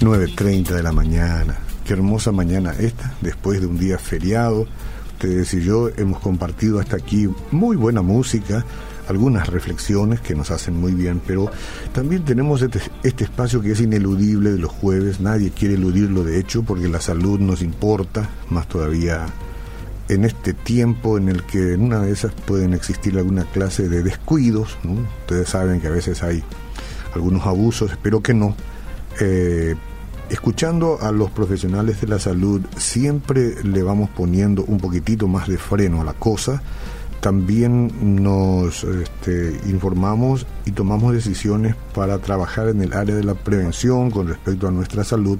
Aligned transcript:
9.30 0.00 0.68
de 0.70 0.82
la 0.82 0.92
mañana. 0.92 1.58
Qué 1.84 1.92
hermosa 1.92 2.32
mañana 2.32 2.72
esta, 2.78 3.12
después 3.20 3.60
de 3.60 3.66
un 3.66 3.78
día 3.78 3.98
feriado. 3.98 4.66
Ustedes 5.12 5.52
y 5.52 5.62
yo 5.62 5.90
hemos 5.94 6.20
compartido 6.20 6.80
hasta 6.80 6.96
aquí 6.96 7.28
muy 7.50 7.76
buena 7.76 8.00
música, 8.00 8.64
algunas 9.08 9.46
reflexiones 9.48 10.22
que 10.22 10.34
nos 10.34 10.50
hacen 10.50 10.74
muy 10.80 10.94
bien, 10.94 11.20
pero 11.26 11.50
también 11.92 12.24
tenemos 12.24 12.62
este, 12.62 12.80
este, 13.02 13.24
espacio 13.24 13.60
que 13.60 13.72
es 13.72 13.80
ineludible 13.82 14.52
de 14.52 14.58
los 14.58 14.70
jueves, 14.70 15.20
nadie 15.20 15.50
quiere 15.50 15.74
eludirlo 15.74 16.24
de 16.24 16.40
hecho 16.40 16.62
porque 16.62 16.88
la 16.88 17.02
salud 17.02 17.38
nos 17.38 17.60
importa, 17.60 18.30
más 18.48 18.66
todavía 18.68 19.26
en 20.08 20.24
este 20.24 20.54
tiempo 20.54 21.18
en 21.18 21.28
el 21.28 21.42
que 21.42 21.74
en 21.74 21.82
una 21.82 22.00
de 22.00 22.12
esas 22.12 22.32
pueden 22.32 22.72
existir 22.72 23.18
alguna 23.18 23.44
clase 23.44 23.90
de 23.90 24.02
descuidos, 24.02 24.78
ustedes 25.20 25.50
saben 25.50 25.78
que 25.82 25.88
a 25.88 25.90
veces 25.90 26.22
hay 26.22 26.42
algunos 27.14 27.44
abusos, 27.46 27.90
espero 27.90 28.22
que 28.22 28.32
no. 28.32 28.56
Eh, 29.20 29.74
escuchando 30.30 30.98
a 31.00 31.12
los 31.12 31.30
profesionales 31.30 32.00
de 32.00 32.06
la 32.06 32.18
salud 32.18 32.62
siempre 32.76 33.62
le 33.62 33.82
vamos 33.82 34.10
poniendo 34.10 34.64
un 34.64 34.78
poquitito 34.78 35.28
más 35.28 35.48
de 35.48 35.58
freno 35.58 36.00
a 36.00 36.04
la 36.04 36.14
cosa 36.14 36.62
también 37.20 38.22
nos 38.22 38.82
este, 38.84 39.60
informamos 39.66 40.46
y 40.64 40.72
tomamos 40.72 41.12
decisiones 41.12 41.76
para 41.94 42.18
trabajar 42.18 42.68
en 42.68 42.80
el 42.80 42.94
área 42.94 43.14
de 43.14 43.24
la 43.24 43.34
prevención 43.34 44.10
con 44.10 44.26
respecto 44.28 44.66
a 44.66 44.70
nuestra 44.70 45.04
salud. 45.04 45.38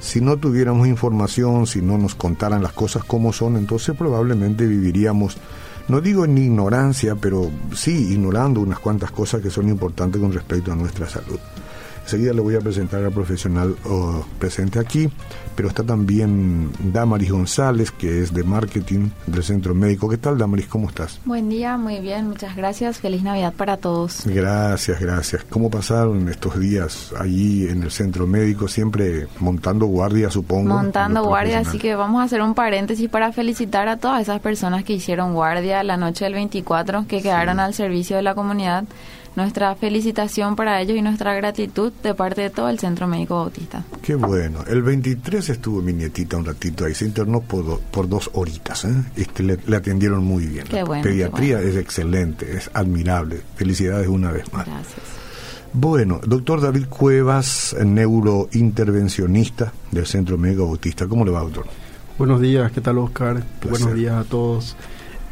Si 0.00 0.20
no 0.20 0.36
tuviéramos 0.36 0.88
información, 0.88 1.68
si 1.68 1.80
no 1.80 1.96
nos 1.96 2.16
contaran 2.16 2.62
las 2.62 2.72
cosas 2.72 3.04
como 3.04 3.32
son, 3.32 3.56
entonces 3.56 3.96
probablemente 3.96 4.66
viviríamos, 4.66 5.36
no 5.86 6.00
digo 6.00 6.24
en 6.24 6.38
ignorancia, 6.38 7.14
pero 7.14 7.48
sí 7.72 8.12
ignorando 8.12 8.60
unas 8.60 8.80
cuantas 8.80 9.12
cosas 9.12 9.40
que 9.40 9.50
son 9.50 9.68
importantes 9.68 10.20
con 10.20 10.32
respecto 10.32 10.72
a 10.72 10.76
nuestra 10.76 11.08
salud. 11.08 11.38
Enseguida 12.04 12.32
le 12.32 12.40
voy 12.40 12.56
a 12.56 12.60
presentar 12.60 13.04
al 13.04 13.12
profesional 13.12 13.76
presente 14.38 14.78
aquí, 14.78 15.08
pero 15.54 15.68
está 15.68 15.82
también 15.82 16.70
Damaris 16.92 17.30
González, 17.30 17.90
que 17.90 18.20
es 18.20 18.34
de 18.34 18.42
marketing 18.42 19.10
del 19.26 19.42
Centro 19.42 19.74
Médico. 19.74 20.08
¿Qué 20.08 20.18
tal, 20.18 20.36
Damaris? 20.36 20.66
¿Cómo 20.66 20.88
estás? 20.88 21.20
Buen 21.24 21.48
día, 21.48 21.76
muy 21.76 22.00
bien, 22.00 22.28
muchas 22.28 22.56
gracias. 22.56 22.98
Feliz 22.98 23.22
Navidad 23.22 23.54
para 23.56 23.76
todos. 23.76 24.22
Gracias, 24.26 25.00
gracias. 25.00 25.44
¿Cómo 25.48 25.70
pasaron 25.70 26.28
estos 26.28 26.58
días 26.58 27.12
allí 27.18 27.68
en 27.68 27.82
el 27.82 27.90
Centro 27.90 28.26
Médico? 28.26 28.68
Siempre 28.68 29.28
montando 29.38 29.86
guardia, 29.86 30.30
supongo. 30.30 30.74
Montando 30.74 31.24
guardia, 31.24 31.60
así 31.60 31.78
que 31.78 31.94
vamos 31.94 32.20
a 32.20 32.24
hacer 32.24 32.42
un 32.42 32.54
paréntesis 32.54 33.08
para 33.08 33.32
felicitar 33.32 33.88
a 33.88 33.96
todas 33.96 34.22
esas 34.22 34.40
personas 34.40 34.84
que 34.84 34.92
hicieron 34.94 35.34
guardia 35.34 35.82
la 35.82 35.96
noche 35.96 36.24
del 36.24 36.34
24, 36.34 37.06
que 37.06 37.22
quedaron 37.22 37.60
al 37.60 37.74
servicio 37.74 38.16
de 38.16 38.22
la 38.22 38.34
comunidad 38.34 38.84
nuestra 39.36 39.74
felicitación 39.74 40.56
para 40.56 40.80
ellos 40.80 40.96
y 40.96 41.02
nuestra 41.02 41.34
gratitud 41.34 41.92
de 42.02 42.14
parte 42.14 42.42
de 42.42 42.50
todo 42.50 42.68
el 42.68 42.78
Centro 42.78 43.06
Médico 43.06 43.36
Bautista. 43.36 43.84
Qué 44.02 44.14
bueno. 44.14 44.64
El 44.68 44.82
23 44.82 45.50
estuvo 45.50 45.80
mi 45.80 45.92
nietita 45.92 46.36
un 46.36 46.44
ratito 46.44 46.84
ahí, 46.84 46.94
se 46.94 47.06
internó 47.06 47.40
por, 47.40 47.80
por 47.80 48.08
dos 48.08 48.30
horitas. 48.34 48.84
¿eh? 48.84 48.94
Este, 49.16 49.42
le, 49.42 49.76
atendieron 49.76 50.24
muy 50.24 50.46
bien. 50.46 50.66
Qué 50.66 50.82
bueno, 50.82 51.02
Pediatría 51.02 51.60
es 51.60 51.76
excelente, 51.76 52.56
es 52.56 52.70
admirable. 52.74 53.40
Felicidades 53.56 54.08
una 54.08 54.32
vez 54.32 54.52
más. 54.52 54.66
Gracias. 54.66 55.22
Bueno, 55.74 56.20
doctor 56.22 56.60
David 56.60 56.86
Cuevas, 56.88 57.74
neurointervencionista 57.82 59.72
del 59.90 60.06
Centro 60.06 60.36
Médico 60.36 60.66
Bautista. 60.66 61.06
¿Cómo 61.06 61.24
le 61.24 61.30
va, 61.30 61.40
doctor? 61.40 61.66
Buenos 62.18 62.42
días, 62.42 62.70
¿qué 62.72 62.82
tal, 62.82 62.98
Oscar? 62.98 63.42
Buenos 63.68 63.94
días 63.94 64.14
a 64.14 64.24
todos. 64.24 64.76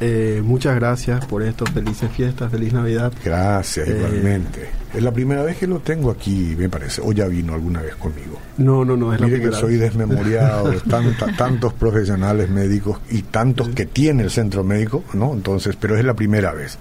Eh, 0.02 0.40
muchas 0.42 0.74
gracias 0.76 1.26
por 1.26 1.42
esto, 1.42 1.66
felices 1.66 2.10
fiestas, 2.10 2.50
feliz 2.50 2.72
Navidad. 2.72 3.12
Gracias, 3.22 3.86
eh, 3.86 3.96
igualmente. 3.98 4.70
Es 4.94 5.02
la 5.02 5.12
primera 5.12 5.42
vez 5.42 5.58
que 5.58 5.66
lo 5.66 5.80
tengo 5.80 6.10
aquí, 6.10 6.54
me 6.58 6.70
parece, 6.70 7.02
o 7.04 7.12
ya 7.12 7.26
vino 7.26 7.52
alguna 7.52 7.82
vez 7.82 7.96
conmigo. 7.96 8.38
No, 8.56 8.82
no, 8.82 8.96
no, 8.96 9.12
es 9.12 9.20
Mire 9.20 9.36
la 9.36 9.50
que 9.50 9.56
soy 9.56 9.76
desmemoriado 9.76 10.70
de 10.70 10.80
tantos 11.36 11.74
profesionales 11.74 12.48
médicos 12.48 12.98
y 13.10 13.22
tantos 13.22 13.68
que 13.68 13.84
tiene 13.84 14.22
el 14.22 14.30
centro 14.30 14.64
médico, 14.64 15.04
¿no? 15.12 15.34
Entonces, 15.34 15.76
pero 15.78 15.96
es 15.98 16.04
la 16.04 16.14
primera 16.14 16.52
vez. 16.54 16.78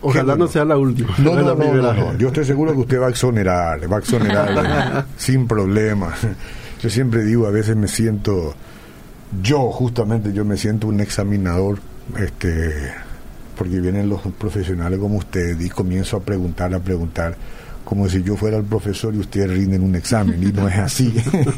Ojalá 0.00 0.36
no 0.36 0.46
sea 0.46 0.64
la 0.64 0.78
última. 0.78 1.14
No, 1.18 1.34
no, 1.34 1.54
no, 1.54 1.92
no, 1.92 2.16
Yo 2.16 2.28
estoy 2.28 2.44
seguro 2.44 2.72
que 2.72 2.78
usted 2.78 3.00
va 3.00 3.08
a 3.08 3.10
exonerar, 3.10 3.92
va 3.92 3.96
a 3.96 4.00
exonerar 4.00 5.06
sin 5.16 5.48
problema. 5.48 6.14
Yo 6.80 6.90
siempre 6.90 7.24
digo, 7.24 7.48
a 7.48 7.50
veces 7.50 7.74
me 7.74 7.88
siento, 7.88 8.54
yo 9.42 9.72
justamente, 9.72 10.32
yo 10.32 10.44
me 10.44 10.56
siento 10.56 10.86
un 10.86 11.00
examinador 11.00 11.80
este 12.18 12.94
porque 13.56 13.80
vienen 13.80 14.08
los 14.08 14.20
profesionales 14.38 14.98
como 14.98 15.16
usted 15.16 15.58
y 15.58 15.68
comienzo 15.70 16.18
a 16.18 16.20
preguntar, 16.20 16.74
a 16.74 16.78
preguntar, 16.78 17.36
como 17.86 18.08
si 18.08 18.22
yo 18.22 18.36
fuera 18.36 18.56
el 18.56 18.64
profesor 18.64 19.14
y 19.14 19.18
ustedes 19.18 19.48
rinden 19.48 19.82
un 19.82 19.94
examen, 19.94 20.42
y 20.42 20.52
no 20.52 20.68
es 20.68 20.76
así. 20.76 21.14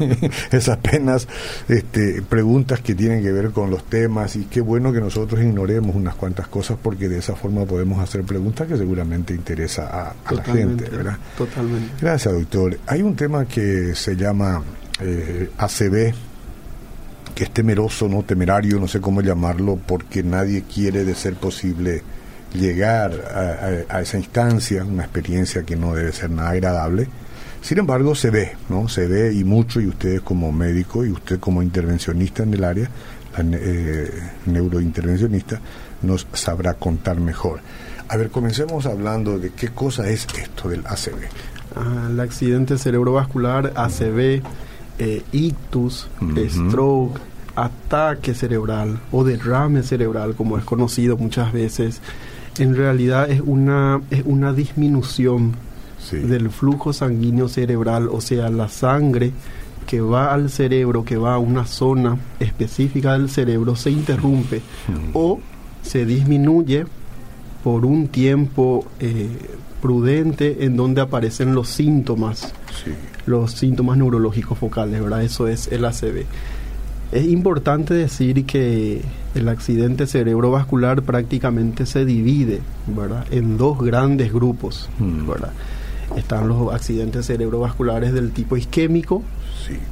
es 0.52 0.68
apenas 0.68 1.26
este, 1.68 2.22
preguntas 2.22 2.80
que 2.80 2.94
tienen 2.94 3.22
que 3.22 3.32
ver 3.32 3.50
con 3.50 3.70
los 3.70 3.84
temas, 3.84 4.36
y 4.36 4.44
qué 4.44 4.60
bueno 4.60 4.92
que 4.92 5.00
nosotros 5.00 5.40
ignoremos 5.40 5.96
unas 5.96 6.14
cuantas 6.14 6.46
cosas, 6.46 6.76
porque 6.80 7.08
de 7.08 7.18
esa 7.18 7.34
forma 7.34 7.64
podemos 7.64 7.98
hacer 7.98 8.22
preguntas 8.24 8.68
que 8.68 8.76
seguramente 8.76 9.34
interesa 9.34 9.88
a, 9.88 10.32
la 10.32 10.44
gente, 10.44 10.88
¿verdad? 10.88 11.16
Totalmente. 11.36 11.94
Gracias, 12.00 12.32
doctor. 12.32 12.78
Hay 12.86 13.02
un 13.02 13.16
tema 13.16 13.46
que 13.46 13.94
se 13.94 14.14
llama 14.14 14.62
eh, 15.00 15.50
ACB, 15.56 16.14
que 17.38 17.44
es 17.44 17.52
temeroso, 17.52 18.08
no 18.08 18.24
temerario, 18.24 18.80
no 18.80 18.88
sé 18.88 19.00
cómo 19.00 19.20
llamarlo, 19.20 19.78
porque 19.86 20.24
nadie 20.24 20.64
quiere 20.64 21.04
de 21.04 21.14
ser 21.14 21.34
posible 21.34 22.02
llegar 22.52 23.12
a, 23.88 24.00
esa 24.00 24.18
instancia, 24.18 24.82
una 24.82 25.04
experiencia 25.04 25.62
que 25.62 25.76
no 25.76 25.94
debe 25.94 26.10
ser 26.10 26.30
nada 26.30 26.50
agradable. 26.50 27.06
Sin 27.62 27.78
embargo, 27.78 28.16
se 28.16 28.30
ve, 28.30 28.56
¿no? 28.68 28.88
Se 28.88 29.06
ve 29.06 29.32
y 29.32 29.44
mucho, 29.44 29.80
y 29.80 29.86
ustedes 29.86 30.20
como 30.22 30.50
médico 30.50 31.04
y 31.04 31.10
usted 31.10 31.38
como 31.38 31.62
intervencionista 31.62 32.42
en 32.42 32.54
el 32.54 32.64
área, 32.64 32.90
eh, 33.38 34.10
neurointervencionista, 34.46 35.60
nos 36.02 36.26
sabrá 36.32 36.74
contar 36.74 37.20
mejor. 37.20 37.60
A 38.08 38.16
ver, 38.16 38.30
comencemos 38.30 38.84
hablando 38.84 39.38
de 39.38 39.50
qué 39.50 39.68
cosa 39.68 40.08
es 40.08 40.26
esto 40.36 40.68
del 40.68 40.84
ACV. 40.84 41.28
Ah, 41.76 42.08
el 42.10 42.18
accidente 42.18 42.78
cerebrovascular, 42.78 43.74
ACV, 43.76 44.42
eh, 44.98 45.22
ictus, 45.32 46.08
stroke, 46.48 47.20
ataque 47.54 48.34
cerebral 48.34 49.00
o 49.10 49.24
derrame 49.24 49.82
cerebral, 49.82 50.34
como 50.34 50.58
es 50.58 50.64
conocido 50.64 51.16
muchas 51.16 51.52
veces, 51.52 52.00
en 52.58 52.76
realidad 52.76 53.30
es 53.30 53.40
una, 53.40 54.00
es 54.10 54.22
una 54.24 54.52
disminución 54.52 55.54
del 56.12 56.50
flujo 56.50 56.92
sanguíneo 56.92 57.48
cerebral, 57.48 58.08
o 58.10 58.20
sea, 58.20 58.48
la 58.48 58.68
sangre 58.68 59.32
que 59.86 60.00
va 60.00 60.32
al 60.32 60.50
cerebro, 60.50 61.04
que 61.04 61.16
va 61.16 61.34
a 61.34 61.38
una 61.38 61.66
zona 61.66 62.16
específica 62.38 63.12
del 63.12 63.28
cerebro, 63.28 63.74
se 63.74 63.90
interrumpe 63.90 64.62
o 65.12 65.40
se 65.82 66.04
disminuye 66.04 66.86
por 67.64 67.84
un 67.84 68.08
tiempo 68.08 68.86
eh, 69.00 69.28
prudente 69.80 70.64
en 70.64 70.76
donde 70.76 71.00
aparecen 71.00 71.54
los 71.54 71.68
síntomas, 71.68 72.52
los 73.26 73.52
síntomas 73.52 73.98
neurológicos 73.98 74.58
focales, 74.58 75.02
¿verdad? 75.02 75.22
Eso 75.22 75.48
es 75.48 75.68
el 75.68 75.84
ACV. 75.84 76.24
Es 77.10 77.26
importante 77.26 77.94
decir 77.94 78.44
que 78.44 79.00
el 79.34 79.48
accidente 79.48 80.06
cerebrovascular 80.06 81.02
prácticamente 81.02 81.86
se 81.86 82.04
divide 82.04 82.60
¿verdad? 82.86 83.24
en 83.30 83.56
dos 83.56 83.78
grandes 83.80 84.32
grupos. 84.32 84.90
Hmm. 84.98 85.26
¿verdad? 85.26 85.52
Están 86.16 86.48
los 86.48 86.72
accidentes 86.72 87.26
cerebrovasculares 87.26 88.12
del 88.12 88.32
tipo 88.32 88.56
isquémico, 88.56 89.22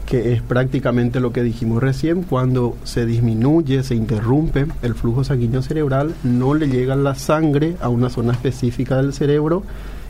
que 0.07 0.33
es 0.33 0.43
prácticamente 0.43 1.21
lo 1.21 1.33
que 1.33 1.43
dijimos 1.43 1.83
recién, 1.83 2.23
cuando 2.23 2.77
se 2.85 3.07
disminuye, 3.07 3.83
se 3.83 3.95
interrumpe 3.95 4.67
el 4.83 4.95
flujo 4.95 5.25
sanguíneo 5.25 5.63
cerebral, 5.63 6.15
no 6.23 6.55
le 6.55 6.69
llega 6.69 6.97
la 6.97 7.15
sangre 7.15 7.77
a 7.81 7.89
una 7.89 8.11
zona 8.11 8.33
específica 8.33 8.97
del 8.97 9.13
cerebro 9.13 9.63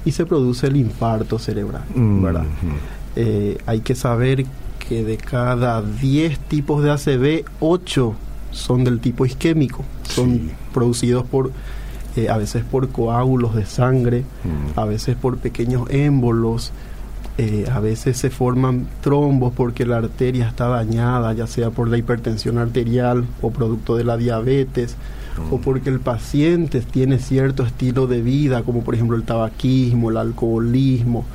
y 0.04 0.12
se 0.12 0.26
produce 0.26 0.68
el 0.68 0.76
infarto 0.76 1.38
cerebral. 1.38 1.82
¿verdad? 1.94 2.42
Hmm. 2.42 3.16
Eh, 3.16 3.58
hay 3.66 3.80
que 3.80 3.94
saber 3.94 4.44
que 4.78 5.04
de 5.04 5.16
cada 5.16 5.82
10 5.82 6.38
tipos 6.38 6.82
de 6.82 6.90
ACV, 6.90 7.44
8 7.60 8.14
son 8.52 8.84
del 8.84 9.00
tipo 9.00 9.26
isquémico, 9.26 9.84
son 10.04 10.50
producidos 10.72 11.24
por 11.24 11.50
eh, 12.16 12.30
a 12.30 12.38
veces 12.38 12.64
por 12.64 12.88
coágulos 12.88 13.54
de 13.54 13.66
sangre, 13.66 14.20
mm. 14.20 14.78
a 14.78 14.86
veces 14.86 15.16
por 15.16 15.36
pequeños 15.36 15.90
émbolos, 15.90 16.72
eh, 17.38 17.66
a 17.70 17.80
veces 17.80 18.16
se 18.16 18.30
forman 18.30 18.86
trombos 19.02 19.52
porque 19.54 19.84
la 19.84 19.98
arteria 19.98 20.48
está 20.48 20.68
dañada, 20.68 21.34
ya 21.34 21.46
sea 21.46 21.70
por 21.70 21.88
la 21.88 21.98
hipertensión 21.98 22.56
arterial 22.56 23.26
o 23.42 23.50
producto 23.50 23.96
de 23.96 24.04
la 24.04 24.16
diabetes, 24.16 24.96
o 25.50 25.58
mm. 25.58 25.60
porque 25.60 25.90
el 25.90 26.00
paciente 26.00 26.80
tiene 26.80 27.18
cierto 27.18 27.62
estilo 27.62 28.06
de 28.06 28.22
vida, 28.22 28.62
como 28.62 28.82
por 28.82 28.94
ejemplo 28.94 29.16
el 29.16 29.24
tabaquismo, 29.24 30.10
el 30.10 30.16
alcoholismo, 30.16 31.26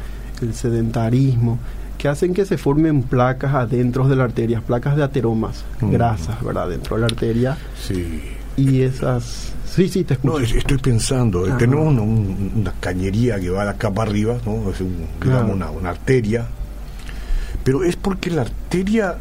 el 0.41 0.55
sedentarismo 0.55 1.59
que 1.99 2.07
hacen 2.07 2.33
que 2.33 2.45
se 2.45 2.57
formen 2.57 3.03
placas 3.03 3.53
adentro 3.53 4.07
de 4.07 4.15
la 4.15 4.23
arteria, 4.23 4.61
placas 4.61 4.95
de 4.95 5.03
ateromas, 5.03 5.63
mm. 5.81 5.91
grasas, 5.91 6.43
¿verdad? 6.43 6.67
Dentro 6.67 6.95
de 6.95 7.01
la 7.01 7.05
arteria. 7.05 7.57
Sí. 7.79 8.21
Y 8.57 8.81
esas... 8.81 9.53
Sí, 9.65 9.87
sí, 9.87 10.03
te 10.03 10.15
escucho. 10.15 10.39
No, 10.39 10.45
estoy 10.45 10.77
pensando, 10.77 11.47
eh, 11.47 11.53
tenemos 11.57 11.87
una, 11.87 12.73
cañería 12.79 13.39
que 13.39 13.49
va 13.49 13.63
de 13.63 13.69
acá 13.69 13.89
para 13.89 14.09
arriba, 14.09 14.37
¿no? 14.45 14.69
Es 14.69 14.79
digamos 15.23 15.55
una, 15.55 15.89
arteria, 15.89 16.45
Pero 17.63 17.83
es 17.83 17.95
porque 17.95 18.29
la 18.31 18.41
arteria 18.41 19.17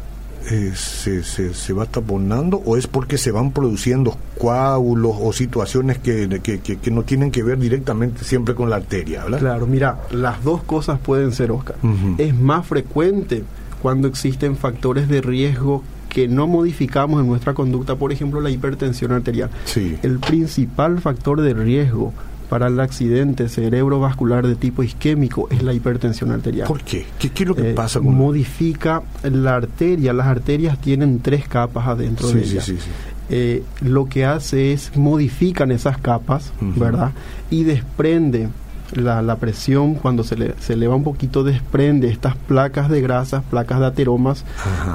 eh, 0.49 0.73
se, 0.75 1.23
se, 1.23 1.73
va 1.73 1.85
taponando 1.85 2.61
o 2.65 2.75
es 2.75 2.87
porque 2.87 3.17
se 3.17 3.31
van 3.31 3.51
produciendo 3.51 4.17
coágulos 4.37 5.15
o 5.21 5.31
situaciones 5.31 5.99
que, 5.99 6.27
que, 6.41 6.91
no 6.91 7.03
tienen 7.03 7.31
que 7.31 7.43
ver 7.43 7.59
directamente 7.59 8.25
siempre 8.25 8.55
con 8.55 8.69
la 8.69 8.77
arteria, 8.77 9.23
¿verdad? 9.23 9.39
Claro, 9.39 9.67
mira, 9.67 10.01
las 10.11 10.43
dos 10.43 10.63
cosas 10.63 10.99
pueden 10.99 11.31
ser, 11.31 11.51
Oscar. 11.51 11.75
Es 12.17 12.35
más 12.35 12.65
frecuente 12.65 13.43
cuando 13.81 14.07
existen 14.07 14.57
factores 14.57 15.07
de 15.07 15.21
riesgo 15.21 15.83
que 16.11 16.27
no 16.27 16.45
modificamos 16.45 17.21
en 17.21 17.27
nuestra 17.27 17.53
conducta, 17.53 17.95
por 17.95 18.11
ejemplo, 18.11 18.41
la 18.41 18.49
hipertensión 18.49 19.13
arterial. 19.13 19.49
Sí. 19.63 19.97
El 20.03 20.19
principal 20.19 20.99
factor 20.99 21.39
de 21.39 21.53
riesgo 21.53 22.13
para 22.49 22.67
el 22.67 22.77
accidente 22.81 23.47
cerebrovascular 23.47 24.45
de 24.45 24.57
tipo 24.57 24.83
isquémico 24.83 25.47
es 25.51 25.63
la 25.63 25.71
hipertensión 25.73 26.31
arterial. 26.31 26.67
¿Por 26.67 26.81
qué? 26.83 27.05
¿Qué, 27.17 27.31
es 27.33 27.47
lo 27.47 27.55
que 27.55 27.71
eh, 27.71 27.73
pasa? 27.73 28.01
Modifica 28.01 29.03
la 29.23 29.55
arteria. 29.55 30.11
Las 30.11 30.27
arterias 30.27 30.81
tienen 30.81 31.21
tres 31.21 31.47
capas 31.47 31.87
adentro 31.87 32.27
de 32.27 32.41
ellas. 32.41 32.65
Sí, 32.65 32.75
sí, 32.77 32.89
eh, 33.29 33.63
lo 33.79 34.07
que 34.09 34.25
hace 34.25 34.73
es 34.73 34.91
modifican 34.97 35.71
esas 35.71 35.97
capas, 35.97 36.51
¿verdad? 36.59 37.13
Y 37.49 37.63
desprende 37.63 38.49
la, 38.93 39.21
la, 39.21 39.35
presión 39.37 39.95
cuando 39.95 40.23
se, 40.23 40.35
le, 40.35 40.53
se 40.59 40.73
eleva 40.73 40.95
un 40.95 41.03
poquito 41.03 41.43
desprende 41.43 42.09
estas 42.09 42.35
placas 42.35 42.89
de 42.89 43.01
grasas, 43.01 43.43
placas 43.43 43.79
de 43.79 43.85
ateromas 43.87 44.45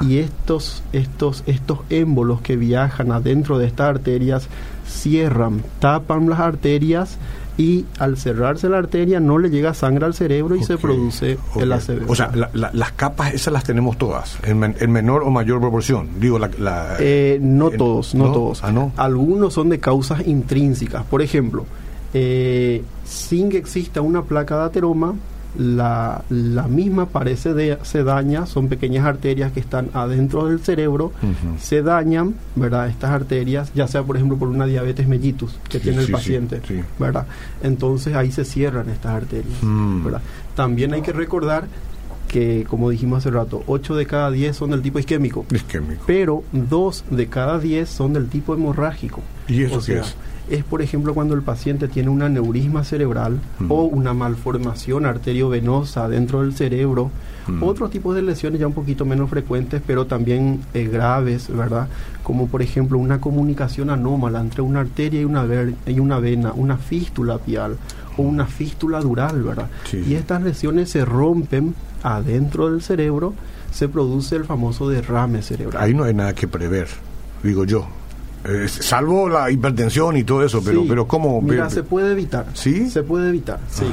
y 0.01 0.17
estos, 0.17 0.83
estos, 0.93 1.43
estos 1.47 1.79
émbolos 1.89 2.41
que 2.41 2.55
viajan 2.55 3.11
adentro 3.11 3.57
de 3.57 3.67
estas 3.67 3.89
arterias 3.89 4.47
cierran, 4.87 5.63
tapan 5.79 6.29
las 6.29 6.39
arterias 6.39 7.17
y 7.57 7.85
al 7.97 8.17
cerrarse 8.17 8.69
la 8.69 8.77
arteria 8.77 9.19
no 9.19 9.39
le 9.39 9.49
llega 9.49 9.73
sangre 9.73 10.05
al 10.05 10.13
cerebro 10.13 10.55
y 10.55 10.63
se 10.63 10.77
produce 10.77 11.37
el 11.59 11.71
ACV. 11.71 12.09
O 12.09 12.15
sea, 12.15 12.31
las 12.53 12.91
capas 12.91 13.33
esas 13.33 13.51
las 13.51 13.63
tenemos 13.63 13.97
todas, 13.97 14.37
en, 14.43 14.59
menor 14.91 15.23
o 15.23 15.31
mayor 15.31 15.59
proporción. 15.59 16.19
Digo, 16.19 16.37
la, 16.37 16.97
eh, 16.99 17.39
no 17.41 17.71
todos, 17.71 18.13
no, 18.13 18.31
todos. 18.31 18.63
Ah, 18.63 18.71
no. 18.71 18.91
Algunos 18.95 19.53
son 19.55 19.69
de 19.69 19.79
causas 19.79 20.25
intrínsecas. 20.27 21.03
Por 21.05 21.21
ejemplo, 21.23 21.65
eh, 22.13 22.83
sin 23.05 23.49
que 23.49 23.57
exista 23.57 24.01
una 24.01 24.23
placa 24.23 24.57
de 24.57 24.63
ateroma, 24.65 25.15
la, 25.57 26.23
la 26.29 26.67
misma 26.67 27.07
parece 27.07 27.53
de, 27.53 27.77
se 27.81 28.03
daña, 28.03 28.45
son 28.45 28.67
pequeñas 28.67 29.05
arterias 29.05 29.51
que 29.51 29.59
están 29.59 29.89
adentro 29.93 30.47
del 30.47 30.59
cerebro, 30.59 31.11
se 31.59 31.81
dañan, 31.81 32.35
¿verdad? 32.55 32.87
Estas 32.89 33.11
arterias, 33.11 33.71
ya 33.73 33.87
sea 33.87 34.03
por 34.03 34.17
ejemplo 34.17 34.37
por 34.37 34.49
una 34.49 34.65
diabetes 34.65 35.07
mellitus 35.07 35.57
que 35.69 35.79
tiene 35.79 36.01
el 36.01 36.11
paciente, 36.11 36.61
¿verdad? 36.99 37.25
Entonces 37.63 38.15
ahí 38.15 38.31
se 38.31 38.45
cierran 38.45 38.89
estas 38.89 39.13
arterias, 39.13 39.57
mm. 39.61 40.03
¿verdad? 40.03 40.21
También 40.55 40.93
hay 40.93 41.01
que 41.01 41.13
recordar 41.13 41.67
que, 42.27 42.65
como 42.69 42.89
dijimos 42.89 43.19
hace 43.19 43.31
rato, 43.31 43.63
8 43.67 43.95
de 43.95 44.05
cada 44.05 44.29
10 44.29 44.55
son 44.55 44.71
del 44.71 44.81
tipo 44.81 44.99
isquémico, 44.99 45.45
isquémico. 45.51 46.03
pero 46.05 46.43
2 46.51 47.05
de 47.11 47.27
cada 47.27 47.57
10 47.57 47.89
son 47.89 48.13
del 48.13 48.27
tipo 48.27 48.53
hemorrágico. 48.53 49.21
¿Y 49.47 49.63
eso 49.63 49.81
qué 49.83 49.99
es? 49.99 50.15
Es, 50.49 50.63
por 50.63 50.81
ejemplo, 50.81 51.13
cuando 51.13 51.33
el 51.33 51.41
paciente 51.41 51.87
tiene 51.87 52.09
un 52.09 52.21
aneurisma 52.21 52.83
cerebral 52.83 53.39
o 53.67 53.83
una 53.83 54.13
malformación 54.13 55.05
arteriovenosa 55.05 56.07
dentro 56.07 56.41
del 56.41 56.53
cerebro. 56.53 57.11
Otros 57.61 57.91
tipos 57.91 58.13
de 58.13 58.21
lesiones 58.21 58.59
ya 58.59 58.67
un 58.67 58.73
poquito 58.73 59.05
menos 59.05 59.29
frecuentes, 59.29 59.81
pero 59.85 60.05
también 60.05 60.59
eh, 60.73 60.85
graves, 60.85 61.47
¿verdad? 61.49 61.87
Como 62.21 62.47
por 62.47 62.61
ejemplo 62.61 62.97
una 62.97 63.21
comunicación 63.21 63.89
anómala 63.89 64.41
entre 64.41 64.61
una 64.61 64.81
arteria 64.81 65.21
y 65.21 65.23
una, 65.23 65.45
y 65.85 65.99
una 65.99 66.19
vena, 66.19 66.51
una 66.53 66.77
fístula 66.77 67.37
pial 67.37 67.77
o 68.17 68.23
una 68.23 68.47
fístula 68.47 68.99
dural, 68.99 69.43
¿verdad? 69.43 69.69
Y 69.93 70.15
estas 70.15 70.43
lesiones 70.43 70.89
se 70.89 71.05
rompen 71.05 71.73
adentro 72.03 72.69
del 72.69 72.81
cerebro, 72.81 73.33
se 73.71 73.87
produce 73.87 74.35
el 74.35 74.43
famoso 74.43 74.89
derrame 74.89 75.41
cerebral. 75.41 75.81
Ahí 75.81 75.93
no 75.93 76.03
hay 76.03 76.13
nada 76.13 76.33
que 76.33 76.49
prever, 76.49 76.87
digo 77.43 77.63
yo. 77.63 77.87
Eh, 78.47 78.67
salvo 78.69 79.27
la 79.27 79.51
hipertensión 79.51 80.15
y 80.15 80.23
todo 80.23 80.43
eso, 80.43 80.61
pero, 80.63 80.85
pero 80.87 81.05
¿cómo? 81.05 81.41
Mira, 81.41 81.69
se 81.69 81.83
puede 81.83 82.13
evitar. 82.13 82.45
¿Sí? 82.53 82.89
Se 82.89 83.03
puede 83.03 83.29
evitar, 83.29 83.59
sí. 83.69 83.85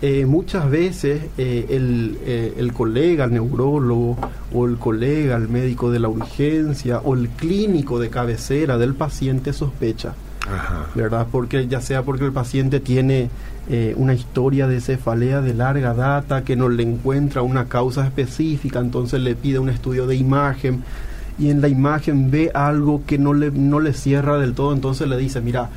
Eh, 0.00 0.26
muchas 0.26 0.70
veces 0.70 1.22
eh, 1.36 1.66
el, 1.70 2.54
el, 2.56 2.72
colega, 2.72 3.24
el 3.24 3.32
neurólogo, 3.32 4.16
o 4.54 4.66
el 4.66 4.78
colega, 4.78 5.36
el 5.36 5.48
médico 5.48 5.90
de 5.90 5.98
la 5.98 6.08
urgencia, 6.08 7.00
o 7.00 7.14
el 7.14 7.28
clínico 7.28 7.98
de 7.98 8.08
cabecera 8.08 8.78
del 8.78 8.94
paciente 8.94 9.52
sospecha. 9.52 10.14
¿Verdad? 10.94 11.26
Porque 11.30 11.68
ya 11.68 11.82
sea 11.82 12.04
porque 12.04 12.24
el 12.24 12.32
paciente 12.32 12.80
tiene 12.80 13.28
una 13.96 14.14
historia 14.14 14.66
de 14.66 14.80
cefalea 14.80 15.42
de 15.42 15.52
larga 15.52 15.92
data, 15.92 16.42
que 16.42 16.56
no 16.56 16.70
le 16.70 16.84
encuentra 16.84 17.42
una 17.42 17.66
causa 17.66 18.06
específica, 18.06 18.78
entonces 18.78 19.20
le 19.20 19.34
pide 19.34 19.58
un 19.58 19.68
estudio 19.68 20.06
de 20.06 20.16
imagen 20.16 20.84
y 21.38 21.50
en 21.50 21.60
la 21.60 21.68
imagen 21.68 22.30
ve 22.30 22.50
algo 22.52 23.02
que 23.06 23.18
no 23.18 23.32
le, 23.32 23.50
no 23.50 23.80
le 23.80 23.92
cierra 23.92 24.38
del 24.38 24.54
todo, 24.54 24.72
entonces 24.72 25.08
le 25.08 25.16
dice, 25.16 25.40
mira, 25.40 25.70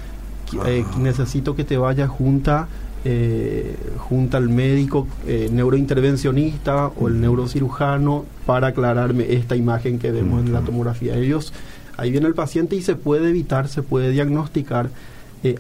eh, 0.66 0.84
necesito 1.00 1.56
que 1.56 1.64
te 1.64 1.78
vayas 1.78 2.10
junta, 2.10 2.68
eh, 3.06 3.76
junta 3.98 4.38
al 4.38 4.50
médico 4.50 5.08
eh, 5.28 5.50
neurointervencionista 5.52 6.88
o 6.88 7.08
el 7.08 7.22
neurocirujano 7.22 8.26
para 8.46 8.68
aclararme 8.68 9.34
esta 9.34 9.56
imagen 9.56 10.00
que 10.00 10.12
vemos 10.12 10.46
en 10.46 10.52
la 10.52 10.62
tomografía. 10.62 11.16
Ellos, 11.16 11.54
ahí 11.98 12.12
viene 12.12 12.28
el 12.28 12.34
paciente 12.34 12.76
y 12.76 12.82
se 12.82 12.96
puede 12.96 13.30
evitar, 13.30 13.68
se 13.68 13.84
puede 13.84 14.12
diagnosticar 14.12 14.90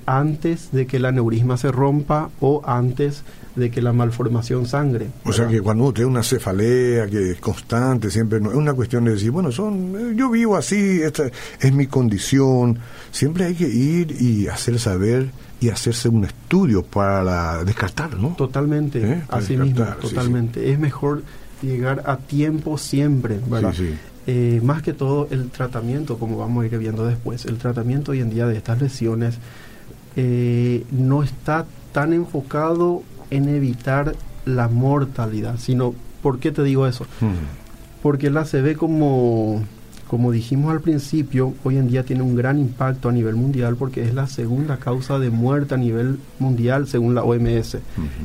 antes 0.05 0.71
de 0.71 0.85
que 0.85 0.97
el 0.97 1.05
aneurisma 1.05 1.57
se 1.57 1.71
rompa 1.71 2.29
o 2.39 2.61
antes 2.65 3.23
de 3.55 3.69
que 3.69 3.81
la 3.81 3.91
malformación 3.91 4.65
sangre. 4.65 5.07
O 5.25 5.33
sea 5.33 5.47
que 5.47 5.61
cuando 5.61 5.83
uno 5.85 5.93
tiene 5.93 6.09
una 6.09 6.23
cefalea 6.23 7.07
que 7.07 7.31
es 7.31 7.39
constante, 7.39 8.09
siempre 8.09 8.39
no, 8.39 8.51
es 8.51 8.55
una 8.55 8.73
cuestión 8.73 9.03
de 9.05 9.11
decir, 9.11 9.31
bueno, 9.31 9.51
son 9.51 9.95
eh, 9.97 10.13
yo 10.15 10.29
vivo 10.29 10.55
así, 10.55 11.01
esta 11.01 11.29
es 11.59 11.73
mi 11.73 11.87
condición. 11.87 12.79
Siempre 13.11 13.45
hay 13.45 13.55
que 13.55 13.67
ir 13.67 14.15
y 14.21 14.47
hacer 14.47 14.79
saber 14.79 15.29
y 15.59 15.69
hacerse 15.69 16.09
un 16.09 16.25
estudio 16.25 16.83
para 16.83 17.63
descartar, 17.63 18.17
¿no? 18.17 18.29
Totalmente, 18.29 18.99
¿Eh? 18.99 19.21
así 19.27 19.57
mismo, 19.57 19.85
totalmente. 20.01 20.71
Es 20.71 20.79
mejor 20.79 21.23
llegar 21.61 22.03
a 22.05 22.17
tiempo 22.17 22.77
siempre, 22.77 23.39
¿verdad? 23.47 23.73
Eh, 24.27 24.61
más 24.63 24.81
que 24.81 24.93
todo 24.93 25.27
el 25.29 25.49
tratamiento, 25.49 26.17
como 26.17 26.37
vamos 26.37 26.63
a 26.63 26.67
ir 26.67 26.77
viendo 26.77 27.05
después, 27.05 27.45
el 27.45 27.57
tratamiento 27.57 28.11
hoy 28.11 28.21
en 28.21 28.29
día 28.29 28.47
de 28.47 28.55
estas 28.57 28.81
lesiones 28.81 29.37
no 30.15 31.23
está 31.23 31.65
tan 31.91 32.13
enfocado 32.13 33.03
en 33.31 33.49
evitar 33.49 34.13
la 34.45 34.67
mortalidad, 34.67 35.57
sino, 35.57 35.95
¿por 36.21 36.39
qué 36.39 36.51
te 36.51 36.63
digo 36.63 36.85
eso? 36.85 37.05
Porque 38.03 38.29
la 38.29 38.45
se 38.45 38.61
ve 38.61 38.75
como, 38.75 39.63
como 40.07 40.31
dijimos 40.31 40.71
al 40.71 40.81
principio, 40.81 41.53
hoy 41.63 41.77
en 41.77 41.87
día 41.87 42.03
tiene 42.03 42.21
un 42.23 42.35
gran 42.35 42.59
impacto 42.59 43.09
a 43.09 43.11
nivel 43.11 43.35
mundial 43.35 43.75
porque 43.75 44.03
es 44.03 44.13
la 44.13 44.27
segunda 44.27 44.77
causa 44.77 45.19
de 45.19 45.29
muerte 45.29 45.75
a 45.75 45.77
nivel 45.77 46.19
mundial 46.39 46.87
según 46.87 47.15
la 47.15 47.23
OMS. 47.23 47.77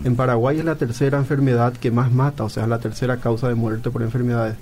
En 0.04 0.16
Paraguay 0.16 0.58
es 0.58 0.64
la 0.64 0.76
tercera 0.76 1.18
enfermedad 1.18 1.72
que 1.74 1.90
más 1.90 2.12
mata, 2.12 2.44
o 2.44 2.48
sea, 2.48 2.66
la 2.66 2.78
tercera 2.78 3.18
causa 3.18 3.48
de 3.48 3.54
muerte 3.54 3.90
por 3.90 4.02
enfermedades, 4.02 4.56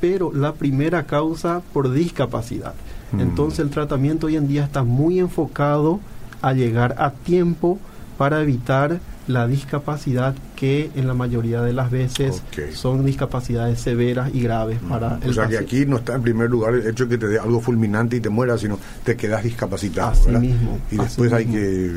pero 0.00 0.32
la 0.32 0.54
primera 0.54 1.04
causa 1.04 1.60
por 1.72 1.92
discapacidad. 1.92 2.74
Entonces 3.18 3.60
el 3.60 3.70
tratamiento 3.70 4.28
hoy 4.28 4.36
en 4.36 4.48
día 4.48 4.64
está 4.64 4.82
muy 4.82 5.18
enfocado 5.18 6.00
a 6.40 6.54
llegar 6.54 6.94
a 6.98 7.10
tiempo 7.10 7.78
para 8.16 8.40
evitar 8.40 9.00
la 9.26 9.46
discapacidad 9.46 10.34
que 10.56 10.90
en 10.94 11.06
la 11.06 11.14
mayoría 11.14 11.62
de 11.62 11.72
las 11.72 11.90
veces 11.90 12.42
son 12.74 13.04
discapacidades 13.04 13.80
severas 13.80 14.34
y 14.34 14.40
graves 14.40 14.78
para 14.88 15.18
el 15.22 15.30
O 15.30 15.32
sea 15.32 15.46
que 15.46 15.58
aquí 15.58 15.86
no 15.86 15.98
está 15.98 16.14
en 16.14 16.22
primer 16.22 16.50
lugar 16.50 16.74
el 16.74 16.86
hecho 16.86 17.04
de 17.06 17.10
que 17.10 17.18
te 17.18 17.28
dé 17.28 17.38
algo 17.38 17.60
fulminante 17.60 18.16
y 18.16 18.20
te 18.20 18.30
mueras, 18.30 18.60
sino 18.60 18.78
te 19.04 19.16
quedas 19.16 19.44
discapacitado. 19.44 20.10
Así 20.10 20.30
mismo. 20.30 20.78
Y 20.90 20.96
después 20.96 21.32
hay 21.32 21.46
que, 21.46 21.90